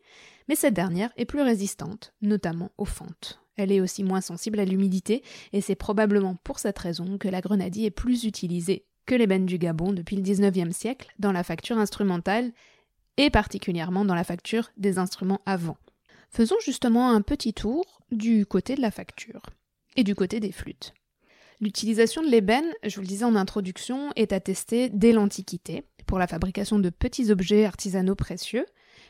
mais 0.49 0.55
cette 0.55 0.75
dernière 0.75 1.13
est 1.17 1.27
plus 1.27 1.43
résistante, 1.43 2.15
notamment 2.23 2.73
aux 2.79 2.87
fentes. 2.87 3.41
Elle 3.57 3.73
est 3.73 3.81
aussi 3.81 4.03
moins 4.03 4.23
sensible 4.23 4.59
à 4.59 4.65
l'humidité, 4.65 5.23
et 5.53 5.61
c'est 5.61 5.75
probablement 5.75 6.37
pour 6.43 6.59
cette 6.59 6.79
raison 6.79 7.19
que 7.19 7.29
la 7.29 7.43
grenadille 7.43 7.85
est 7.85 7.91
plus 7.91 8.25
utilisée 8.25 8.87
que 9.05 9.15
l'ébène 9.15 9.47
du 9.47 9.59
Gabon 9.59 9.93
depuis 9.93 10.17
le 10.17 10.23
XIXe 10.23 10.75
siècle 10.75 11.13
dans 11.19 11.33
la 11.33 11.43
facture 11.43 11.79
instrumentale 11.79 12.53
et 13.17 13.29
particulièrement 13.29 14.05
dans 14.05 14.15
la 14.15 14.25
facture 14.25 14.71
des 14.77 14.99
instruments 14.99 15.43
avant. 15.47 15.77
Faisons 16.31 16.57
justement 16.65 17.11
un 17.11 17.21
petit 17.21 17.53
tour 17.53 18.01
du 18.13 18.47
côté 18.47 18.77
de 18.77 18.81
la 18.81 18.91
facture 18.91 19.43
et 19.97 20.05
du 20.05 20.15
côté 20.15 20.41
des 20.41 20.53
flûtes. 20.53 20.95
L'utilisation 21.61 22.23
de 22.23 22.29
l'ébène, 22.29 22.73
je 22.85 22.95
vous 22.95 23.03
le 23.03 23.07
disais 23.07 23.25
en 23.25 23.37
introduction, 23.37 24.11
est 24.17 24.33
attestée 24.33 24.89
dès 24.89 25.13
l'Antiquité 25.13 25.85
pour 26.11 26.19
la 26.19 26.27
fabrication 26.27 26.81
de 26.81 26.91
petits 26.91 27.31
objets 27.31 27.65
artisanaux 27.65 28.17
précieux, 28.17 28.67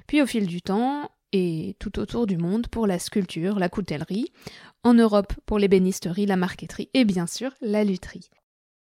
puis 0.06 0.20
au 0.20 0.26
fil 0.26 0.46
du 0.46 0.60
temps 0.60 1.10
et 1.32 1.74
tout 1.78 1.98
autour 1.98 2.26
du 2.26 2.36
monde 2.36 2.68
pour 2.68 2.86
la 2.86 2.98
sculpture, 2.98 3.58
la 3.58 3.70
coutellerie, 3.70 4.26
en 4.82 4.92
Europe 4.92 5.32
pour 5.46 5.58
l'ébénisterie, 5.58 6.26
la 6.26 6.36
marqueterie 6.36 6.90
et 6.92 7.06
bien 7.06 7.26
sûr 7.26 7.54
la 7.62 7.84
lutherie. 7.84 8.28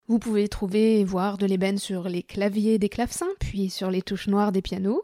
Vous 0.10 0.20
pouvez 0.20 0.50
trouver 0.50 1.06
voir 1.06 1.38
de 1.38 1.46
l'ébène 1.46 1.78
sur 1.78 2.10
les 2.10 2.22
claviers 2.22 2.80
des 2.80 2.90
clavecins, 2.90 3.32
puis 3.40 3.70
sur 3.70 3.90
les 3.90 4.02
touches 4.02 4.28
noires 4.28 4.52
des 4.52 4.62
pianos, 4.62 5.02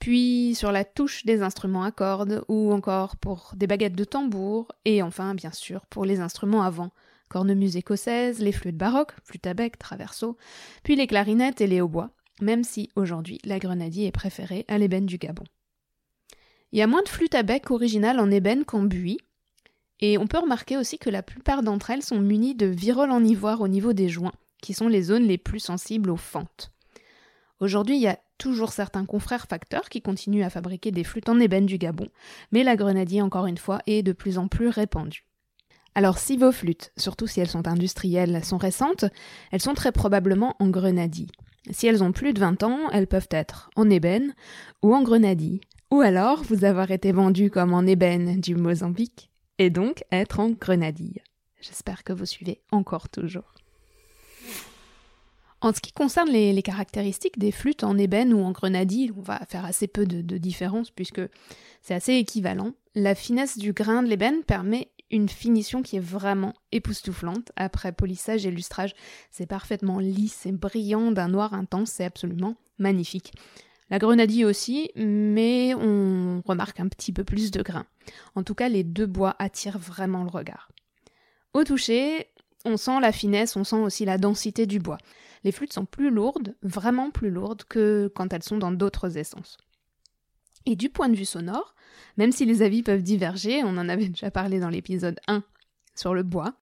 puis 0.00 0.56
sur 0.56 0.72
la 0.72 0.84
touche 0.84 1.24
des 1.24 1.42
instruments 1.42 1.84
à 1.84 1.92
cordes, 1.92 2.44
ou 2.48 2.72
encore 2.72 3.16
pour 3.18 3.52
des 3.54 3.68
baguettes 3.68 3.94
de 3.94 4.02
tambour, 4.02 4.72
et 4.84 5.00
enfin, 5.00 5.36
bien 5.36 5.52
sûr, 5.52 5.86
pour 5.86 6.04
les 6.04 6.18
instruments 6.18 6.62
avant, 6.62 6.90
cornemuse 7.28 7.76
écossaise, 7.76 8.40
les 8.40 8.50
flûtes 8.50 8.76
baroques, 8.76 9.14
flûte 9.22 9.46
à 9.46 9.54
bec, 9.54 9.78
traverso, 9.78 10.36
puis 10.82 10.96
les 10.96 11.06
clarinettes 11.06 11.60
et 11.60 11.68
les 11.68 11.80
hautbois, 11.80 12.10
même 12.42 12.64
si 12.64 12.90
aujourd'hui 12.96 13.38
la 13.44 13.58
grenadille 13.58 14.04
est 14.04 14.12
préférée 14.12 14.64
à 14.68 14.76
l'ébène 14.78 15.06
du 15.06 15.18
Gabon. 15.18 15.44
Il 16.72 16.78
y 16.78 16.82
a 16.82 16.86
moins 16.86 17.02
de 17.02 17.08
flûtes 17.08 17.34
à 17.34 17.42
bec 17.42 17.70
originales 17.70 18.20
en 18.20 18.30
ébène 18.30 18.64
qu'en 18.64 18.82
buis, 18.82 19.18
et 20.00 20.18
on 20.18 20.26
peut 20.26 20.38
remarquer 20.38 20.76
aussi 20.76 20.98
que 20.98 21.10
la 21.10 21.22
plupart 21.22 21.62
d'entre 21.62 21.90
elles 21.90 22.02
sont 22.02 22.20
munies 22.20 22.54
de 22.54 22.66
viroles 22.66 23.10
en 23.10 23.22
ivoire 23.22 23.60
au 23.60 23.68
niveau 23.68 23.92
des 23.92 24.08
joints, 24.08 24.32
qui 24.60 24.74
sont 24.74 24.88
les 24.88 25.02
zones 25.02 25.24
les 25.24 25.38
plus 25.38 25.60
sensibles 25.60 26.10
aux 26.10 26.16
fentes. 26.16 26.72
Aujourd'hui, 27.60 27.96
il 27.96 28.02
y 28.02 28.08
a 28.08 28.18
toujours 28.38 28.72
certains 28.72 29.06
confrères 29.06 29.46
facteurs 29.46 29.88
qui 29.88 30.02
continuent 30.02 30.42
à 30.42 30.50
fabriquer 30.50 30.90
des 30.90 31.04
flûtes 31.04 31.28
en 31.28 31.38
ébène 31.38 31.66
du 31.66 31.78
Gabon, 31.78 32.08
mais 32.50 32.64
la 32.64 32.74
grenadille, 32.74 33.22
encore 33.22 33.46
une 33.46 33.58
fois, 33.58 33.80
est 33.86 34.02
de 34.02 34.12
plus 34.12 34.38
en 34.38 34.48
plus 34.48 34.68
répandue. 34.68 35.24
Alors 35.94 36.18
si 36.18 36.36
vos 36.36 36.52
flûtes, 36.52 36.90
surtout 36.96 37.26
si 37.26 37.40
elles 37.40 37.48
sont 37.48 37.68
industrielles, 37.68 38.44
sont 38.44 38.56
récentes, 38.56 39.04
elles 39.50 39.60
sont 39.60 39.74
très 39.74 39.92
probablement 39.92 40.56
en 40.58 40.70
grenadille. 40.70 41.30
Si 41.70 41.86
elles 41.86 42.02
ont 42.02 42.12
plus 42.12 42.32
de 42.32 42.40
20 42.40 42.62
ans, 42.64 42.90
elles 42.90 43.06
peuvent 43.06 43.28
être 43.30 43.70
en 43.76 43.88
ébène 43.88 44.34
ou 44.82 44.94
en 44.94 45.02
grenadille, 45.02 45.60
Ou 45.90 46.00
alors 46.00 46.42
vous 46.42 46.64
avoir 46.64 46.90
été 46.90 47.12
vendu 47.12 47.50
comme 47.50 47.74
en 47.74 47.82
ébène 47.82 48.40
du 48.40 48.54
Mozambique 48.56 49.30
et 49.58 49.70
donc 49.70 50.04
être 50.10 50.40
en 50.40 50.50
grenadille. 50.50 51.22
J'espère 51.60 52.02
que 52.02 52.12
vous 52.12 52.26
suivez 52.26 52.62
encore 52.72 53.08
toujours. 53.08 53.54
En 55.60 55.72
ce 55.72 55.80
qui 55.80 55.92
concerne 55.92 56.30
les, 56.30 56.60
caractéristiques 56.62 57.38
des 57.38 57.52
flûtes 57.52 57.84
en 57.84 57.96
ébène 57.96 58.34
ou 58.34 58.42
en 58.42 58.50
grenadille, 58.50 59.12
on 59.16 59.22
va 59.22 59.38
faire 59.48 59.64
assez 59.64 59.86
peu 59.86 60.06
de 60.06 60.38
différence 60.38 60.90
puisque 60.90 61.20
c'est 61.82 61.94
assez 61.94 62.14
équivalent. 62.14 62.72
La 62.94 63.14
finesse 63.14 63.58
du 63.58 63.72
grain 63.72 64.02
de 64.02 64.08
l'ébène 64.08 64.44
permet 64.44 64.91
une 65.12 65.28
finition 65.28 65.82
qui 65.82 65.96
est 65.96 66.00
vraiment 66.00 66.54
époustouflante. 66.72 67.52
Après 67.54 67.92
polissage 67.92 68.46
et 68.46 68.50
lustrage, 68.50 68.94
c'est 69.30 69.46
parfaitement 69.46 69.98
lisse 69.98 70.46
et 70.46 70.52
brillant 70.52 71.12
d'un 71.12 71.28
noir 71.28 71.54
intense, 71.54 71.90
c'est 71.92 72.04
absolument 72.04 72.56
magnifique. 72.78 73.32
La 73.90 73.98
grenadille 73.98 74.46
aussi, 74.46 74.90
mais 74.96 75.74
on 75.74 76.42
remarque 76.46 76.80
un 76.80 76.88
petit 76.88 77.12
peu 77.12 77.24
plus 77.24 77.50
de 77.50 77.62
grain. 77.62 77.84
En 78.34 78.42
tout 78.42 78.54
cas, 78.54 78.70
les 78.70 78.84
deux 78.84 79.06
bois 79.06 79.36
attirent 79.38 79.78
vraiment 79.78 80.24
le 80.24 80.30
regard. 80.30 80.70
Au 81.52 81.62
toucher, 81.62 82.28
on 82.64 82.78
sent 82.78 83.00
la 83.00 83.12
finesse, 83.12 83.54
on 83.54 83.64
sent 83.64 83.76
aussi 83.76 84.06
la 84.06 84.16
densité 84.16 84.64
du 84.64 84.78
bois. 84.78 84.98
Les 85.44 85.52
flûtes 85.52 85.74
sont 85.74 85.84
plus 85.84 86.10
lourdes, 86.10 86.54
vraiment 86.62 87.10
plus 87.10 87.30
lourdes 87.30 87.64
que 87.64 88.10
quand 88.14 88.32
elles 88.32 88.42
sont 88.42 88.56
dans 88.56 88.72
d'autres 88.72 89.18
essences. 89.18 89.58
Et 90.66 90.76
du 90.76 90.88
point 90.90 91.08
de 91.08 91.16
vue 91.16 91.24
sonore, 91.24 91.74
même 92.16 92.32
si 92.32 92.44
les 92.44 92.62
avis 92.62 92.82
peuvent 92.82 93.02
diverger, 93.02 93.62
on 93.64 93.76
en 93.76 93.88
avait 93.88 94.08
déjà 94.08 94.30
parlé 94.30 94.60
dans 94.60 94.68
l'épisode 94.68 95.18
1 95.26 95.42
sur 95.94 96.14
le 96.14 96.22
bois, 96.22 96.54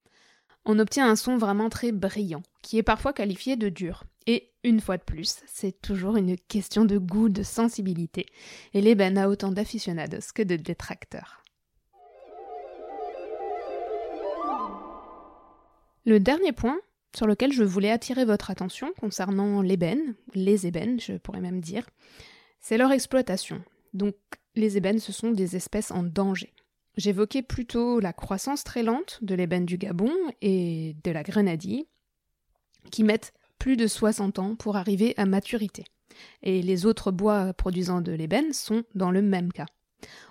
on 0.65 0.79
obtient 0.79 1.09
un 1.09 1.15
son 1.15 1.37
vraiment 1.37 1.69
très 1.69 1.91
brillant, 1.91 2.43
qui 2.61 2.77
est 2.77 2.83
parfois 2.83 3.13
qualifié 3.13 3.55
de 3.55 3.69
dur. 3.69 4.03
Et 4.27 4.51
une 4.63 4.79
fois 4.79 4.97
de 4.97 5.03
plus, 5.03 5.37
c'est 5.47 5.81
toujours 5.81 6.17
une 6.17 6.37
question 6.37 6.85
de 6.85 6.97
goût, 6.97 7.29
de 7.29 7.43
sensibilité, 7.43 8.27
et 8.73 8.81
l'ébène 8.81 9.17
a 9.17 9.29
autant 9.29 9.51
d'aficionados 9.51 10.31
que 10.35 10.43
de 10.43 10.55
détracteurs. 10.55 11.43
Le 16.05 16.19
dernier 16.19 16.51
point 16.51 16.79
sur 17.15 17.27
lequel 17.27 17.51
je 17.51 17.63
voulais 17.63 17.91
attirer 17.91 18.25
votre 18.25 18.51
attention 18.51 18.91
concernant 18.99 19.61
l'ébène, 19.61 20.15
les 20.33 20.65
ébènes, 20.65 20.99
je 20.99 21.13
pourrais 21.13 21.41
même 21.41 21.61
dire, 21.61 21.87
c'est 22.59 22.77
leur 22.77 22.91
exploitation. 22.91 23.61
Donc 23.93 24.15
les 24.55 24.77
ébènes, 24.77 24.99
ce 24.99 25.11
sont 25.11 25.31
des 25.31 25.55
espèces 25.55 25.91
en 25.91 26.03
danger. 26.03 26.53
J'évoquais 26.97 27.41
plutôt 27.41 27.99
la 27.99 28.13
croissance 28.13 28.63
très 28.63 28.83
lente 28.83 29.19
de 29.21 29.33
l'ébène 29.33 29.65
du 29.65 29.77
Gabon 29.77 30.11
et 30.41 30.95
de 31.03 31.11
la 31.11 31.23
grenadille, 31.23 31.85
qui 32.91 33.03
mettent 33.03 33.33
plus 33.59 33.77
de 33.77 33.87
60 33.87 34.39
ans 34.39 34.55
pour 34.55 34.75
arriver 34.75 35.13
à 35.17 35.25
maturité. 35.25 35.85
Et 36.43 36.61
les 36.61 36.85
autres 36.85 37.11
bois 37.11 37.53
produisant 37.53 38.01
de 38.01 38.11
l'ébène 38.11 38.51
sont 38.53 38.83
dans 38.95 39.11
le 39.11 39.21
même 39.21 39.53
cas. 39.53 39.67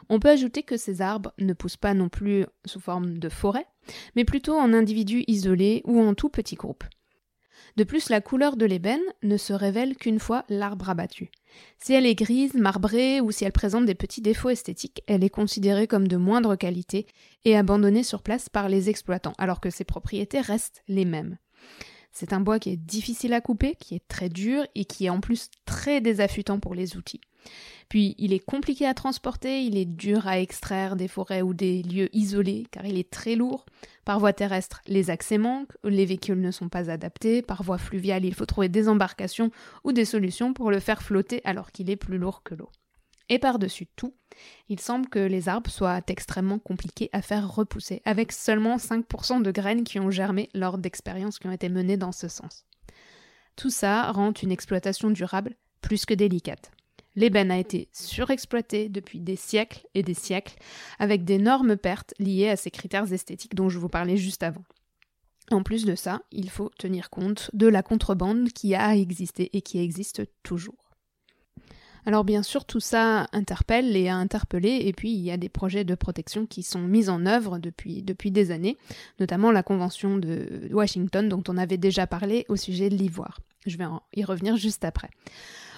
On 0.09 0.19
peut 0.19 0.29
ajouter 0.29 0.63
que 0.63 0.77
ces 0.77 1.01
arbres 1.01 1.33
ne 1.39 1.53
poussent 1.53 1.77
pas 1.77 1.95
non 1.95 2.09
plus 2.09 2.45
sous 2.65 2.81
forme 2.81 3.19
de 3.19 3.29
forêt, 3.29 3.67
mais 4.17 4.25
plutôt 4.25 4.59
en 4.59 4.73
individus 4.73 5.25
isolés 5.29 5.83
ou 5.85 6.01
en 6.01 6.15
tout 6.15 6.29
petits 6.29 6.57
groupes. 6.57 6.85
De 7.77 7.85
plus, 7.85 8.09
la 8.09 8.21
couleur 8.21 8.57
de 8.57 8.67
l'ébène 8.67 9.03
ne 9.23 9.37
se 9.37 9.53
révèle 9.53 9.97
qu'une 9.97 10.19
fois 10.19 10.45
l'arbre 10.49 10.91
abattu. 10.91 11.31
Si 11.79 11.93
elle 11.93 12.07
est 12.07 12.15
grise, 12.15 12.55
marbrée 12.55 13.21
ou 13.21 13.31
si 13.33 13.45
elle 13.45 13.53
présente 13.53 13.87
des 13.87 13.95
petits 13.95 14.21
défauts 14.21 14.51
esthétiques, 14.51 15.03
elle 15.07 15.25
est 15.25 15.31
considérée 15.31 15.87
comme 15.87 16.09
de 16.09 16.17
moindre 16.17 16.57
qualité 16.57 17.07
et 17.45 17.57
abandonnée 17.57 18.03
sur 18.03 18.23
place 18.23 18.49
par 18.49 18.69
les 18.69 18.89
exploitants, 18.89 19.35
alors 19.39 19.61
que 19.61 19.71
ses 19.71 19.85
propriétés 19.85 20.41
restent 20.41 20.83
les 20.89 21.05
mêmes. 21.05 21.39
C'est 22.13 22.33
un 22.33 22.41
bois 22.41 22.59
qui 22.59 22.71
est 22.71 22.77
difficile 22.77 23.33
à 23.33 23.41
couper, 23.41 23.77
qui 23.79 23.95
est 23.95 24.07
très 24.09 24.29
dur 24.29 24.67
et 24.75 24.85
qui 24.85 25.07
est 25.07 25.11
en 25.11 25.21
plus 25.21 25.51
très 25.65 26.01
désaffûtant 26.01 26.59
pour 26.59 26.75
les 26.75 26.97
outils. 26.97 27.21
Puis 27.89 28.15
il 28.19 28.33
est 28.33 28.45
compliqué 28.45 28.87
à 28.87 28.95
transporter, 28.95 29.63
il 29.63 29.77
est 29.77 29.85
dur 29.85 30.27
à 30.27 30.41
extraire 30.41 30.97
des 30.97 31.09
forêts 31.09 31.43
ou 31.43 31.55
des 31.55 31.83
lieux 31.83 32.09
isolés 32.15 32.67
car 32.71 32.87
il 32.87 32.99
est 32.99 33.11
très 33.11 33.35
lourd. 33.35 33.67
Par 34.05 34.21
voie 34.21 34.33
terrestre, 34.33 34.81
les 34.87 35.11
accès 35.11 35.39
manquent, 35.39 35.77
les 35.85 36.07
véhicules 36.07 36.41
ne 36.41 36.51
sont 36.51 36.69
pas 36.69 36.91
adaptés. 36.91 37.43
Par 37.43 37.63
voie 37.63 37.79
fluviale, 37.79 38.25
il 38.25 38.35
faut 38.35 38.47
trouver 38.47 38.69
des 38.69 38.89
embarcations 38.89 39.51
ou 39.85 39.93
des 39.93 40.05
solutions 40.05 40.53
pour 40.53 40.71
le 40.71 40.81
faire 40.81 41.03
flotter 41.03 41.41
alors 41.45 41.73
qu'il 41.73 41.91
est 41.91 41.97
plus 41.97 42.19
lourd 42.19 42.43
que 42.43 42.55
l'eau. 42.55 42.71
Et 43.29 43.39
par-dessus 43.39 43.87
tout, 43.95 44.13
il 44.69 44.81
semble 44.81 45.09
que 45.09 45.21
les 45.21 45.49
arbres 45.49 45.71
soient 45.71 46.01
extrêmement 46.09 46.59
compliqués 46.59 47.11
à 47.13 47.23
faire 47.23 47.49
repousser, 47.49 48.03
avec 48.05 48.33
seulement 48.33 48.77
5% 48.77 49.43
de 49.43 49.51
graines 49.53 49.85
qui 49.85 50.01
ont 50.01 50.11
germé 50.11 50.49
lors 50.53 50.79
d'expériences 50.79 51.39
qui 51.39 51.47
ont 51.47 51.53
été 51.53 51.69
menées 51.69 51.97
dans 51.97 52.13
ce 52.13 52.27
sens. 52.27 52.67
Tout 53.55 53.71
ça 53.71 54.11
rend 54.11 54.33
une 54.33 54.51
exploitation 54.51 55.11
durable 55.11 55.55
plus 55.81 56.07
que 56.07 56.15
délicate. 56.15 56.73
L'ébène 57.17 57.51
a 57.51 57.59
été 57.59 57.89
surexploité 57.93 58.89
depuis 58.89 59.21
des 59.21 59.37
siècles 59.37 59.87
et 59.95 60.03
des 60.03 60.15
siècles, 60.15 60.57
avec 60.99 61.25
d'énormes 61.25 61.77
pertes 61.77 62.15
liées 62.19 62.49
à 62.49 62.57
ces 62.57 62.71
critères 62.71 63.13
esthétiques 63.13 63.55
dont 63.55 63.69
je 63.69 63.79
vous 63.79 63.89
parlais 63.89 64.17
juste 64.17 64.43
avant. 64.43 64.65
En 65.51 65.63
plus 65.65 65.85
de 65.85 65.97
ça, 65.97 66.23
il 66.31 66.49
faut 66.49 66.71
tenir 66.79 67.11
compte 67.11 67.51
de 67.55 67.67
la 67.67 67.83
contrebande 67.83 68.51
qui 68.51 68.75
a 68.75 68.95
existé 68.95 69.51
et 69.53 69.63
qui 69.63 69.81
existe 69.81 70.23
toujours. 70.45 70.77
Alors 72.07 72.25
bien 72.25 72.43
sûr, 72.43 72.65
tout 72.65 72.81
ça 72.81 73.27
interpelle 73.33 73.97
et 73.97 74.09
a 74.09 74.17
interpellé, 74.17 74.81
et 74.85 74.93
puis 74.93 75.13
il 75.13 75.21
y 75.21 75.31
a 75.31 75.37
des 75.37 75.49
projets 75.49 75.85
de 75.85 75.95
protection 75.95 76.47
qui 76.47 76.63
sont 76.63 76.81
mis 76.81 77.11
en 77.11 77.27
œuvre 77.27 77.59
depuis, 77.59 78.03
depuis 78.03 78.31
des 78.31 78.53
années, 78.53 78.79
notamment 79.19 79.51
la 79.51 79.63
Convention 79.63 80.17
de 80.17 80.69
Washington 80.73 81.29
dont 81.29 81.43
on 81.49 81.59
avait 81.59 81.77
déjà 81.77 82.07
parlé 82.07 82.47
au 82.49 82.57
sujet 82.57 82.89
de 82.89 82.97
l'ivoire. 82.97 83.41
Je 83.67 83.77
vais 83.77 83.85
y 84.17 84.25
revenir 84.25 84.57
juste 84.57 84.85
après. 84.85 85.11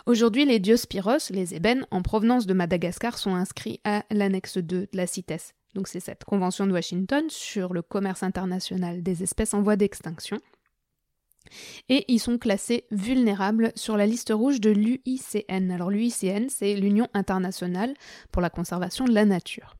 Aujourd'hui, 0.04 0.44
les 0.44 0.58
diospyros, 0.58 1.30
les 1.30 1.54
ébènes, 1.54 1.86
en 1.90 2.02
provenance 2.02 2.46
de 2.46 2.54
Madagascar, 2.54 3.18
sont 3.18 3.34
inscrits 3.34 3.80
à 3.84 4.04
l'annexe 4.10 4.58
2 4.58 4.62
de 4.62 4.88
la 4.92 5.06
CITES. 5.06 5.54
Donc 5.74 5.88
c'est 5.88 6.00
cette 6.00 6.24
convention 6.24 6.66
de 6.66 6.72
Washington 6.72 7.24
sur 7.28 7.72
le 7.72 7.82
commerce 7.82 8.22
international 8.22 9.02
des 9.02 9.22
espèces 9.22 9.54
en 9.54 9.62
voie 9.62 9.76
d'extinction. 9.76 10.38
Et 11.88 12.04
ils 12.08 12.18
sont 12.18 12.38
classés 12.38 12.84
vulnérables 12.90 13.72
sur 13.74 13.96
la 13.96 14.06
liste 14.06 14.32
rouge 14.34 14.60
de 14.60 14.70
l'UICN. 14.70 15.70
Alors 15.70 15.90
l'UICN, 15.90 16.48
c'est 16.48 16.74
l'Union 16.74 17.08
internationale 17.14 17.94
pour 18.30 18.42
la 18.42 18.50
conservation 18.50 19.04
de 19.04 19.12
la 19.12 19.24
nature. 19.24 19.76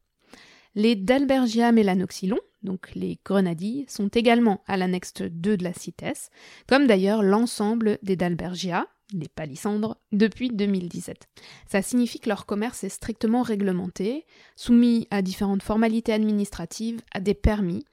Les 0.75 0.97
Dalbergia 0.97 1.73
melanoxylon, 1.73 2.38
donc 2.62 2.95
les 2.95 3.19
grenadilles, 3.25 3.85
sont 3.88 4.09
également 4.09 4.62
à 4.67 4.76
l'annexe 4.76 5.14
2 5.14 5.57
de 5.57 5.64
la 5.64 5.75
CITES, 5.75 6.31
comme 6.67 6.87
d'ailleurs 6.87 7.23
l'ensemble 7.23 7.99
des 8.02 8.17
Dalbergia, 8.17 8.87
les 9.12 9.28
palissandres, 9.28 9.97
depuis 10.12 10.50
2017. 10.50 11.28
Ça 11.69 11.83
signifie 11.83 12.21
que 12.21 12.28
leur 12.28 12.47
commerce 12.47 12.85
est 12.85 12.88
strictement 12.88 13.42
réglementé, 13.42 14.26
soumis 14.57 15.07
à 15.11 15.23
différentes 15.23 15.62
formalités 15.62 16.12
administratives, 16.12 17.00
à 17.12 17.21
des 17.21 17.35
permis, 17.35 17.85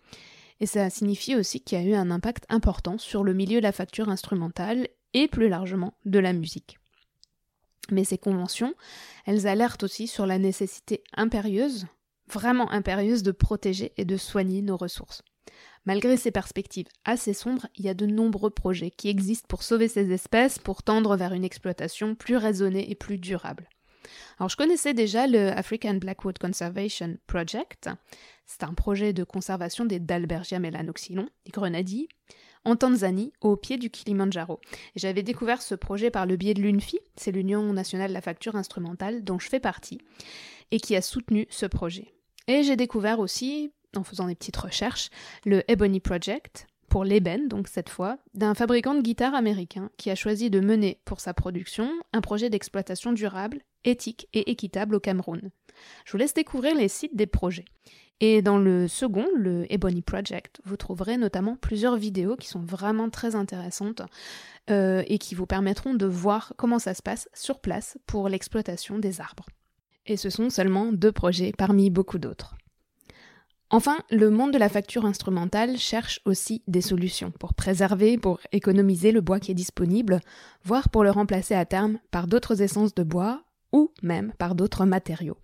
et 0.60 0.66
ça 0.66 0.90
signifie 0.90 1.36
aussi 1.36 1.62
qu'il 1.62 1.80
y 1.80 1.82
a 1.82 1.86
eu 1.86 1.94
un 1.94 2.12
impact 2.12 2.46
important 2.50 2.98
sur 2.98 3.24
le 3.24 3.34
milieu 3.34 3.60
de 3.60 3.64
la 3.64 3.72
facture 3.72 4.10
instrumentale 4.10 4.88
et 5.14 5.28
plus 5.28 5.50
largement 5.50 5.94
de 6.06 6.20
la 6.20 6.34
musique. 6.34 6.78
Mais 7.92 8.04
ces 8.04 8.18
conventions, 8.18 8.76
elles 9.26 9.48
alertent 9.48 9.84
aussi 9.84 10.08
sur 10.08 10.26
la 10.26 10.38
nécessité 10.38 11.04
impérieuse, 11.16 11.88
vraiment 12.32 12.70
impérieuse, 12.72 13.24
de 13.24 13.32
protéger 13.32 13.94
et 13.98 14.06
de 14.06 14.18
soigner 14.18 14.62
nos 14.62 14.78
ressources. 14.78 15.24
Malgré 15.86 16.18
ces 16.18 16.32
perspectives 16.32 16.88
assez 17.06 17.34
sombres, 17.34 17.68
il 17.76 17.86
y 17.86 17.90
a 17.90 17.94
de 17.94 18.06
nombreux 18.06 18.50
projets 18.50 18.92
qui 18.92 19.10
existent 19.10 19.48
pour 19.48 19.64
sauver 19.64 19.88
ces 19.88 20.12
espèces, 20.12 20.60
pour 20.60 20.84
tendre 20.84 21.16
vers 21.16 21.34
une 21.34 21.44
exploitation 21.44 22.16
plus 22.16 22.38
raisonnée 22.38 22.92
et 22.92 22.96
plus 22.96 23.18
durable. 23.18 23.70
Alors 24.40 24.50
je 24.50 24.58
connaissais 24.58 24.94
déjà 24.94 25.28
le 25.28 25.50
African 25.50 25.96
Blackwood 25.96 26.38
Conservation 26.38 27.18
Project. 27.28 27.90
C'est 28.46 28.64
un 28.64 28.74
projet 28.74 29.14
de 29.14 29.24
conservation 29.24 29.86
des 29.86 30.00
Dalbergia 30.00 30.60
melanoxylon, 30.60 31.30
des 31.46 31.52
grenadilles, 31.52 32.08
en 32.66 32.76
Tanzanie, 32.76 33.32
au 33.42 33.56
pied 33.56 33.78
du 33.78 33.90
Kilimanjaro. 33.90 34.60
J'avais 34.96 35.24
découvert 35.24 35.62
ce 35.62 35.76
projet 35.76 36.12
par 36.12 36.26
le 36.26 36.36
biais 36.36 36.54
de 36.54 36.62
l'UNFI, 36.62 37.00
c'est 37.16 37.32
l'Union 37.32 37.72
nationale 37.74 38.10
de 38.10 38.14
la 38.14 38.22
facture 38.22 38.56
instrumentale 38.56 39.24
dont 39.24 39.40
je 39.40 39.50
fais 39.50 39.60
partie, 39.60 40.00
et 40.72 40.80
qui 40.80 40.96
a 40.96 41.02
soutenu 41.02 41.48
ce 41.50 41.66
projet. 41.66 42.14
Et 42.48 42.64
j'ai 42.64 42.76
découvert 42.76 43.20
aussi 43.20 43.72
en 43.96 44.04
faisant 44.04 44.28
des 44.28 44.36
petites 44.36 44.58
recherches, 44.58 45.10
le 45.46 45.70
Ebony 45.70 46.00
Project, 46.00 46.68
pour 46.90 47.04
l'ébène, 47.04 47.48
donc 47.48 47.68
cette 47.68 47.90
fois, 47.90 48.18
d'un 48.34 48.56
fabricant 48.56 48.96
de 48.96 49.02
guitares 49.02 49.36
américain 49.36 49.92
qui 49.98 50.10
a 50.10 50.16
choisi 50.16 50.50
de 50.50 50.60
mener 50.60 51.00
pour 51.06 51.20
sa 51.20 51.34
production 51.34 51.90
un 52.14 52.22
projet 52.22 52.50
d'exploitation 52.50 53.14
durable, 53.14 53.60
éthique 53.86 54.28
et 54.34 54.52
équitable 54.52 54.96
au 54.96 55.00
Cameroun. 55.00 55.52
Je 56.06 56.12
vous 56.12 56.18
laisse 56.18 56.34
découvrir 56.34 56.76
les 56.76 56.88
sites 56.88 57.16
des 57.16 57.28
projets. 57.28 57.66
Et 58.22 58.42
dans 58.42 58.58
le 58.58 58.90
second, 58.90 59.26
le 59.38 59.72
Ebony 59.72 60.02
Project, 60.02 60.60
vous 60.66 60.76
trouverez 60.76 61.16
notamment 61.16 61.56
plusieurs 61.56 61.96
vidéos 61.96 62.36
qui 62.36 62.50
sont 62.50 62.60
vraiment 62.60 63.10
très 63.10 63.36
intéressantes 63.36 64.02
euh, 64.70 65.04
et 65.08 65.20
qui 65.20 65.36
vous 65.36 65.46
permettront 65.46 65.94
de 65.94 66.06
voir 66.06 66.54
comment 66.58 66.80
ça 66.80 66.94
se 66.94 67.02
passe 67.02 67.30
sur 67.34 67.60
place 67.60 67.98
pour 68.08 68.28
l'exploitation 68.28 69.00
des 69.00 69.22
arbres. 69.22 69.46
Et 70.06 70.18
ce 70.18 70.30
sont 70.30 70.50
seulement 70.50 70.92
deux 70.92 71.14
projets 71.14 71.54
parmi 71.58 71.90
beaucoup 71.90 72.18
d'autres. 72.18 72.56
Enfin, 73.72 74.00
le 74.10 74.32
monde 74.32 74.52
de 74.52 74.58
la 74.58 74.68
facture 74.68 75.06
instrumentale 75.06 75.78
cherche 75.78 76.22
aussi 76.26 76.64
des 76.68 76.82
solutions 76.82 77.32
pour 77.32 77.54
préserver, 77.54 78.18
pour 78.18 78.40
économiser 78.52 79.12
le 79.12 79.22
bois 79.22 79.40
qui 79.40 79.52
est 79.52 79.56
disponible, 79.56 80.22
voire 80.64 80.90
pour 80.90 81.04
le 81.04 81.12
remplacer 81.12 81.54
à 81.54 81.66
terme 81.66 82.00
par 82.10 82.26
d'autres 82.26 82.64
essences 82.64 82.96
de 82.96 83.04
bois, 83.04 83.44
ou 83.72 83.92
même 84.02 84.34
par 84.40 84.56
d'autres 84.56 84.86
matériaux. 84.86 85.38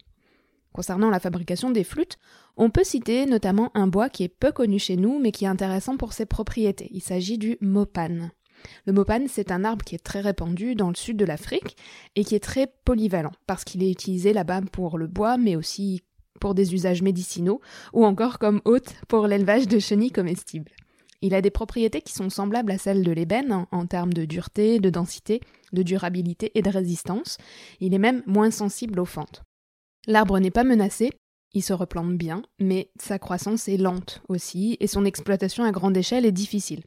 Concernant 0.74 1.12
la 1.12 1.20
fabrication 1.20 1.70
des 1.70 1.84
flûtes, 1.84 2.18
on 2.58 2.72
peut 2.72 2.84
citer 2.84 3.28
notamment 3.28 3.70
un 3.76 3.86
bois 3.86 4.10
qui 4.10 4.24
est 4.24 4.28
peu 4.28 4.52
connu 4.52 4.80
chez 4.80 4.98
nous 4.98 5.20
mais 5.20 5.32
qui 5.32 5.46
est 5.46 5.50
intéressant 5.50 5.96
pour 5.96 6.14
ses 6.14 6.26
propriétés. 6.26 6.90
Il 6.92 7.02
s'agit 7.02 7.38
du 7.38 7.58
mopane. 7.62 8.32
Le 8.86 8.94
mopane, 8.94 9.28
c'est 9.28 9.52
un 9.52 9.64
arbre 9.64 9.86
qui 9.86 9.94
est 9.94 10.04
très 10.04 10.22
répandu 10.22 10.74
dans 10.74 10.90
le 10.90 10.96
sud 10.96 11.18
de 11.18 11.26
l'Afrique 11.26 11.78
et 12.16 12.26
qui 12.26 12.34
est 12.34 12.44
très 12.44 12.68
polyvalent 12.86 13.34
parce 13.46 13.64
qu'il 13.64 13.84
est 13.84 13.92
utilisé 13.92 14.34
là-bas 14.34 14.62
pour 14.72 14.98
le 14.98 15.08
bois 15.08 15.38
mais 15.38 15.56
aussi 15.56 16.02
pour 16.40 16.56
des 16.56 16.74
usages 16.74 17.02
médicinaux 17.02 17.62
ou 17.94 18.06
encore 18.06 18.40
comme 18.40 18.62
hôte 18.66 18.94
pour 19.08 19.28
l'élevage 19.28 19.68
de 19.68 19.80
chenilles 19.80 20.12
comestibles. 20.12 20.72
Il 21.22 21.34
a 21.34 21.42
des 21.42 21.50
propriétés 21.50 22.02
qui 22.02 22.14
sont 22.14 22.30
semblables 22.30 22.72
à 22.72 22.78
celles 22.78 23.04
de 23.04 23.12
l'ébène 23.12 23.66
en 23.72 23.86
termes 23.88 24.14
de 24.14 24.26
dureté, 24.26 24.80
de 24.80 24.90
densité, 24.90 25.42
de 25.74 25.82
durabilité 25.82 26.52
et 26.56 26.62
de 26.62 26.70
résistance. 26.70 27.38
Il 27.80 27.94
est 27.94 28.00
même 28.00 28.22
moins 28.26 28.52
sensible 28.52 29.00
aux 29.00 29.06
fentes. 29.06 29.42
L'arbre 30.08 30.40
n'est 30.40 30.52
pas 30.52 30.64
menacé, 30.64 31.10
il 31.54 31.64
se 31.64 31.74
replante 31.74 32.18
bien, 32.18 32.44
mais 32.60 32.92
sa 33.00 33.18
croissance 33.18 33.68
est 33.68 33.78
lente 33.78 34.22
aussi, 34.28 34.78
et 34.80 34.88
son 34.88 35.06
exploitation 35.06 35.64
à 35.64 35.72
grande 35.72 35.98
échelle 35.98 36.26
est 36.26 36.32
difficile. 36.32 36.84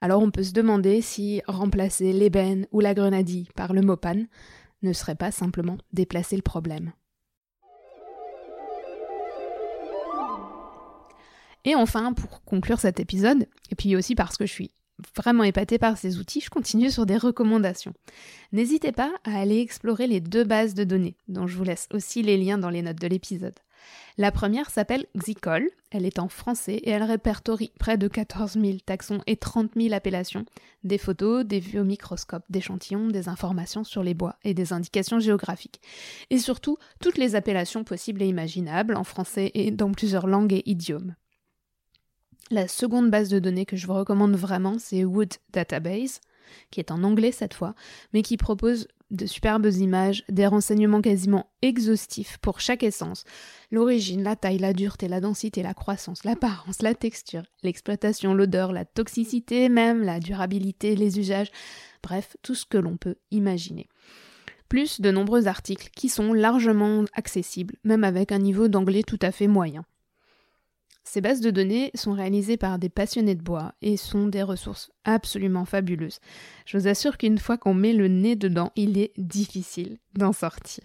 Alors 0.00 0.22
on 0.22 0.30
peut 0.30 0.44
se 0.44 0.52
demander 0.52 1.00
si 1.00 1.42
remplacer 1.46 2.12
l'ébène 2.12 2.66
ou 2.72 2.80
la 2.80 2.94
grenadille 2.94 3.48
par 3.56 3.72
le 3.72 3.82
mopane 3.82 4.28
ne 4.82 4.92
serait 4.92 5.14
pas 5.14 5.30
simplement 5.30 5.78
déplacer 5.92 6.36
le 6.36 6.42
problème. 6.42 6.92
Et 11.64 11.74
enfin, 11.74 12.12
pour 12.12 12.44
conclure 12.44 12.80
cet 12.80 13.00
épisode, 13.00 13.46
et 13.70 13.74
puis 13.74 13.96
aussi 13.96 14.14
parce 14.14 14.36
que 14.36 14.46
je 14.46 14.52
suis 14.52 14.70
vraiment 15.16 15.44
épatée 15.44 15.78
par 15.78 15.98
ces 15.98 16.18
outils, 16.18 16.40
je 16.40 16.50
continue 16.50 16.90
sur 16.90 17.06
des 17.06 17.16
recommandations. 17.16 17.94
N'hésitez 18.52 18.92
pas 18.92 19.12
à 19.24 19.38
aller 19.38 19.60
explorer 19.60 20.06
les 20.06 20.20
deux 20.20 20.44
bases 20.44 20.74
de 20.74 20.84
données, 20.84 21.16
dont 21.28 21.46
je 21.46 21.56
vous 21.56 21.64
laisse 21.64 21.88
aussi 21.92 22.22
les 22.22 22.36
liens 22.36 22.58
dans 22.58 22.70
les 22.70 22.82
notes 22.82 23.00
de 23.00 23.08
l'épisode. 23.08 23.58
La 24.16 24.30
première 24.30 24.70
s'appelle 24.70 25.06
Xicol, 25.16 25.68
elle 25.90 26.06
est 26.06 26.18
en 26.18 26.28
français 26.28 26.76
et 26.76 26.90
elle 26.90 27.02
répertorie 27.02 27.72
près 27.78 27.98
de 27.98 28.08
14 28.08 28.52
000 28.52 28.78
taxons 28.86 29.20
et 29.26 29.36
30 29.36 29.72
000 29.76 29.92
appellations, 29.92 30.46
des 30.84 30.98
photos, 30.98 31.44
des 31.44 31.60
vues 31.60 31.80
au 31.80 31.84
microscope, 31.84 32.44
d'échantillons, 32.48 33.08
des 33.08 33.28
informations 33.28 33.84
sur 33.84 34.02
les 34.02 34.14
bois 34.14 34.36
et 34.44 34.54
des 34.54 34.72
indications 34.72 35.18
géographiques. 35.18 35.80
Et 36.30 36.38
surtout, 36.38 36.78
toutes 37.00 37.18
les 37.18 37.34
appellations 37.34 37.84
possibles 37.84 38.22
et 38.22 38.28
imaginables 38.28 38.96
en 38.96 39.04
français 39.04 39.50
et 39.54 39.70
dans 39.70 39.92
plusieurs 39.92 40.26
langues 40.26 40.54
et 40.54 40.62
idiomes. 40.64 41.14
La 42.50 42.68
seconde 42.68 43.10
base 43.10 43.30
de 43.30 43.38
données 43.38 43.64
que 43.64 43.76
je 43.76 43.86
vous 43.86 43.94
recommande 43.94 44.36
vraiment, 44.36 44.76
c'est 44.78 45.04
Wood 45.04 45.32
Database, 45.52 46.20
qui 46.70 46.80
est 46.80 46.90
en 46.90 47.02
anglais 47.02 47.32
cette 47.32 47.54
fois, 47.54 47.74
mais 48.12 48.22
qui 48.22 48.36
propose 48.36 48.86
de 49.10 49.26
superbes 49.26 49.66
images, 49.66 50.24
des 50.28 50.46
renseignements 50.46 51.00
quasiment 51.00 51.50
exhaustifs 51.62 52.38
pour 52.38 52.60
chaque 52.60 52.82
essence. 52.82 53.24
L'origine, 53.70 54.22
la 54.22 54.36
taille, 54.36 54.58
la 54.58 54.72
dureté, 54.72 55.08
la 55.08 55.20
densité, 55.20 55.62
la 55.62 55.74
croissance, 55.74 56.24
l'apparence, 56.24 56.82
la 56.82 56.94
texture, 56.94 57.44
l'exploitation, 57.62 58.34
l'odeur, 58.34 58.72
la 58.72 58.84
toxicité 58.84 59.68
même, 59.68 60.02
la 60.02 60.20
durabilité, 60.20 60.96
les 60.96 61.18
usages, 61.18 61.50
bref, 62.02 62.36
tout 62.42 62.54
ce 62.54 62.66
que 62.66 62.78
l'on 62.78 62.96
peut 62.96 63.16
imaginer. 63.30 63.88
Plus 64.68 65.00
de 65.00 65.10
nombreux 65.10 65.46
articles 65.46 65.90
qui 65.94 66.08
sont 66.08 66.32
largement 66.32 67.04
accessibles, 67.14 67.76
même 67.84 68.04
avec 68.04 68.32
un 68.32 68.38
niveau 68.38 68.68
d'anglais 68.68 69.02
tout 69.02 69.18
à 69.22 69.30
fait 69.30 69.46
moyen. 69.46 69.84
Ces 71.04 71.20
bases 71.20 71.40
de 71.40 71.50
données 71.50 71.90
sont 71.94 72.12
réalisées 72.12 72.56
par 72.56 72.78
des 72.78 72.88
passionnés 72.88 73.34
de 73.34 73.42
bois 73.42 73.74
et 73.82 73.96
sont 73.96 74.26
des 74.26 74.42
ressources 74.42 74.90
absolument 75.04 75.66
fabuleuses. 75.66 76.18
Je 76.66 76.78
vous 76.78 76.88
assure 76.88 77.18
qu'une 77.18 77.38
fois 77.38 77.58
qu'on 77.58 77.74
met 77.74 77.92
le 77.92 78.08
nez 78.08 78.36
dedans, 78.36 78.72
il 78.74 78.98
est 78.98 79.12
difficile 79.18 79.98
d'en 80.14 80.32
sortir. 80.32 80.82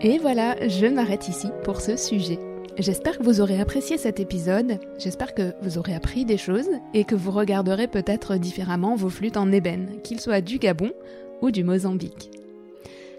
Et 0.00 0.18
voilà, 0.18 0.56
je 0.68 0.86
m'arrête 0.86 1.26
ici 1.26 1.48
pour 1.64 1.80
ce 1.80 1.96
sujet. 1.96 2.38
J'espère 2.78 3.18
que 3.18 3.24
vous 3.24 3.40
aurez 3.40 3.60
apprécié 3.60 3.98
cet 3.98 4.20
épisode, 4.20 4.78
j'espère 4.96 5.34
que 5.34 5.54
vous 5.60 5.76
aurez 5.76 5.92
appris 5.92 6.24
des 6.24 6.36
choses 6.36 6.68
et 6.94 7.02
que 7.02 7.16
vous 7.16 7.32
regarderez 7.32 7.88
peut-être 7.88 8.36
différemment 8.36 8.94
vos 8.94 9.10
flûtes 9.10 9.36
en 9.36 9.50
ébène, 9.50 10.00
qu'ils 10.04 10.20
soient 10.20 10.40
du 10.40 10.60
Gabon 10.60 10.92
ou 11.42 11.50
du 11.50 11.64
Mozambique. 11.64 12.30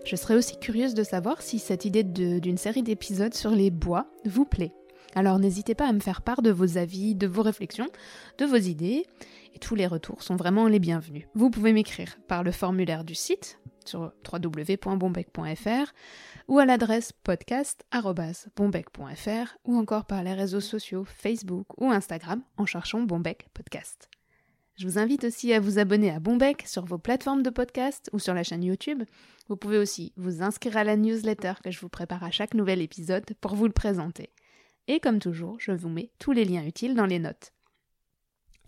Je 0.06 0.16
serais 0.16 0.36
aussi 0.36 0.58
curieuse 0.58 0.94
de 0.94 1.04
savoir 1.04 1.42
si 1.42 1.60
cette 1.60 1.84
idée 1.84 2.04
d'une 2.04 2.58
série 2.58 2.84
d'épisodes 2.84 3.34
sur 3.34 3.52
les 3.52 3.72
bois 3.72 4.06
vous 4.24 4.46
plaît. 4.46 4.72
Alors 5.16 5.38
n'hésitez 5.38 5.76
pas 5.76 5.90
à 5.90 5.92
me 5.92 6.00
faire 6.00 6.22
part 6.22 6.42
de 6.42 6.52
vos 6.52 6.78
avis, 6.78 7.14
de 7.14 7.28
vos 7.28 7.42
réflexions, 7.42 7.90
de 8.38 8.46
vos 8.46 8.56
idées, 8.56 9.06
et 9.54 9.60
tous 9.60 9.76
les 9.76 9.88
retours 9.88 10.24
sont 10.24 10.38
vraiment 10.38 10.70
les 10.70 10.80
bienvenus. 10.80 11.26
Vous 11.36 11.50
pouvez 11.50 11.74
m'écrire 11.74 12.18
par 12.30 12.42
le 12.42 12.52
formulaire 12.52 13.04
du 13.04 13.16
site 13.16 13.60
sur 13.90 14.14
www.bombec.fr 14.32 15.92
ou 16.48 16.60
à 16.60 16.66
l'adresse 16.66 17.12
podcast.bombec.fr 17.12 19.58
ou 19.66 19.78
encore 19.78 20.06
par 20.06 20.24
les 20.24 20.34
réseaux 20.34 20.62
sociaux 20.62 21.04
Facebook 21.06 21.68
ou 21.78 21.92
Instagram 21.92 22.42
en 22.58 22.66
cherchant 22.66 23.02
Bombec 23.02 23.50
Podcast. 23.54 24.10
Je 24.78 24.88
vous 24.88 24.98
invite 24.98 25.26
aussi 25.26 25.52
à 25.52 25.60
vous 25.60 25.78
abonner 25.78 26.10
à 26.10 26.22
Bombec 26.22 26.64
sur 26.66 26.86
vos 26.86 26.98
plateformes 26.98 27.44
de 27.44 27.50
podcast 27.50 28.10
ou 28.14 28.20
sur 28.20 28.34
la 28.34 28.44
chaîne 28.44 28.64
YouTube. 28.64 29.04
Vous 29.50 29.58
pouvez 29.58 29.78
aussi 29.78 30.14
vous 30.16 30.42
inscrire 30.42 30.78
à 30.78 30.86
la 30.86 30.96
newsletter 30.96 31.56
que 31.62 31.70
je 31.70 31.82
vous 31.82 31.90
prépare 31.90 32.24
à 32.24 32.32
chaque 32.32 32.54
nouvel 32.54 32.82
épisode 32.82 33.26
pour 33.42 33.56
vous 33.56 33.66
le 33.66 33.74
présenter. 33.74 34.30
Et 34.88 35.02
comme 35.02 35.20
toujours, 35.20 35.58
je 35.60 35.74
vous 35.74 35.90
mets 35.90 36.12
tous 36.18 36.32
les 36.32 36.46
liens 36.46 36.66
utiles 36.66 36.96
dans 36.96 37.06
les 37.06 37.20
notes. 37.20 37.52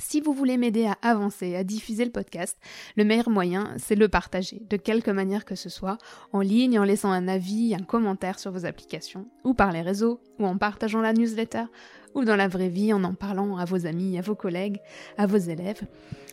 Si 0.01 0.19
vous 0.19 0.33
voulez 0.33 0.57
m'aider 0.57 0.87
à 0.87 0.97
avancer, 1.03 1.55
à 1.55 1.63
diffuser 1.63 2.05
le 2.05 2.11
podcast, 2.11 2.57
le 2.97 3.05
meilleur 3.05 3.29
moyen, 3.29 3.71
c'est 3.77 3.95
le 3.95 4.09
partager, 4.09 4.61
de 4.67 4.75
quelque 4.75 5.11
manière 5.11 5.45
que 5.45 5.53
ce 5.53 5.69
soit, 5.69 5.99
en 6.33 6.39
ligne, 6.39 6.79
en 6.79 6.83
laissant 6.83 7.11
un 7.11 7.27
avis, 7.27 7.75
un 7.75 7.83
commentaire 7.83 8.39
sur 8.39 8.51
vos 8.51 8.65
applications, 8.65 9.27
ou 9.43 9.53
par 9.53 9.71
les 9.71 9.83
réseaux, 9.83 10.19
ou 10.39 10.45
en 10.47 10.57
partageant 10.57 11.01
la 11.01 11.13
newsletter, 11.13 11.65
ou 12.15 12.25
dans 12.25 12.35
la 12.35 12.47
vraie 12.47 12.67
vie, 12.67 12.91
en 12.93 13.03
en 13.03 13.13
parlant 13.13 13.57
à 13.57 13.65
vos 13.65 13.85
amis, 13.85 14.17
à 14.17 14.21
vos 14.21 14.35
collègues, 14.35 14.79
à 15.19 15.27
vos 15.27 15.37
élèves. 15.37 15.83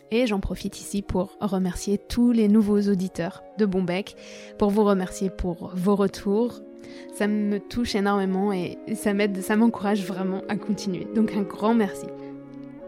Et 0.09 0.25
j'en 0.25 0.39
profite 0.39 0.79
ici 0.79 1.03
pour 1.03 1.37
remercier 1.39 1.99
tous 1.99 2.31
les 2.31 2.47
nouveaux 2.47 2.81
auditeurs 2.81 3.43
de 3.59 3.67
Bombec, 3.67 4.15
pour 4.57 4.71
vous 4.71 4.83
remercier 4.83 5.29
pour 5.29 5.71
vos 5.75 5.95
retours. 5.95 6.59
Ça 7.13 7.27
me 7.27 7.59
touche 7.59 7.93
énormément 7.93 8.51
et 8.51 8.79
ça 8.95 9.13
m'aide, 9.13 9.41
ça 9.41 9.55
m'encourage 9.55 10.03
vraiment 10.03 10.41
à 10.49 10.55
continuer. 10.55 11.07
Donc 11.13 11.33
un 11.33 11.43
grand 11.43 11.75
merci. 11.75 12.07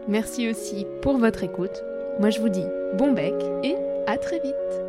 Merci 0.08 0.48
aussi 0.48 0.86
pour 1.00 1.18
votre 1.18 1.44
écoute. 1.44 1.84
Moi 2.18 2.30
je 2.30 2.40
vous 2.40 2.48
dis 2.48 2.66
bon 2.94 3.12
bec 3.12 3.34
et 3.62 3.76
à 4.06 4.18
très 4.18 4.38
vite 4.40 4.81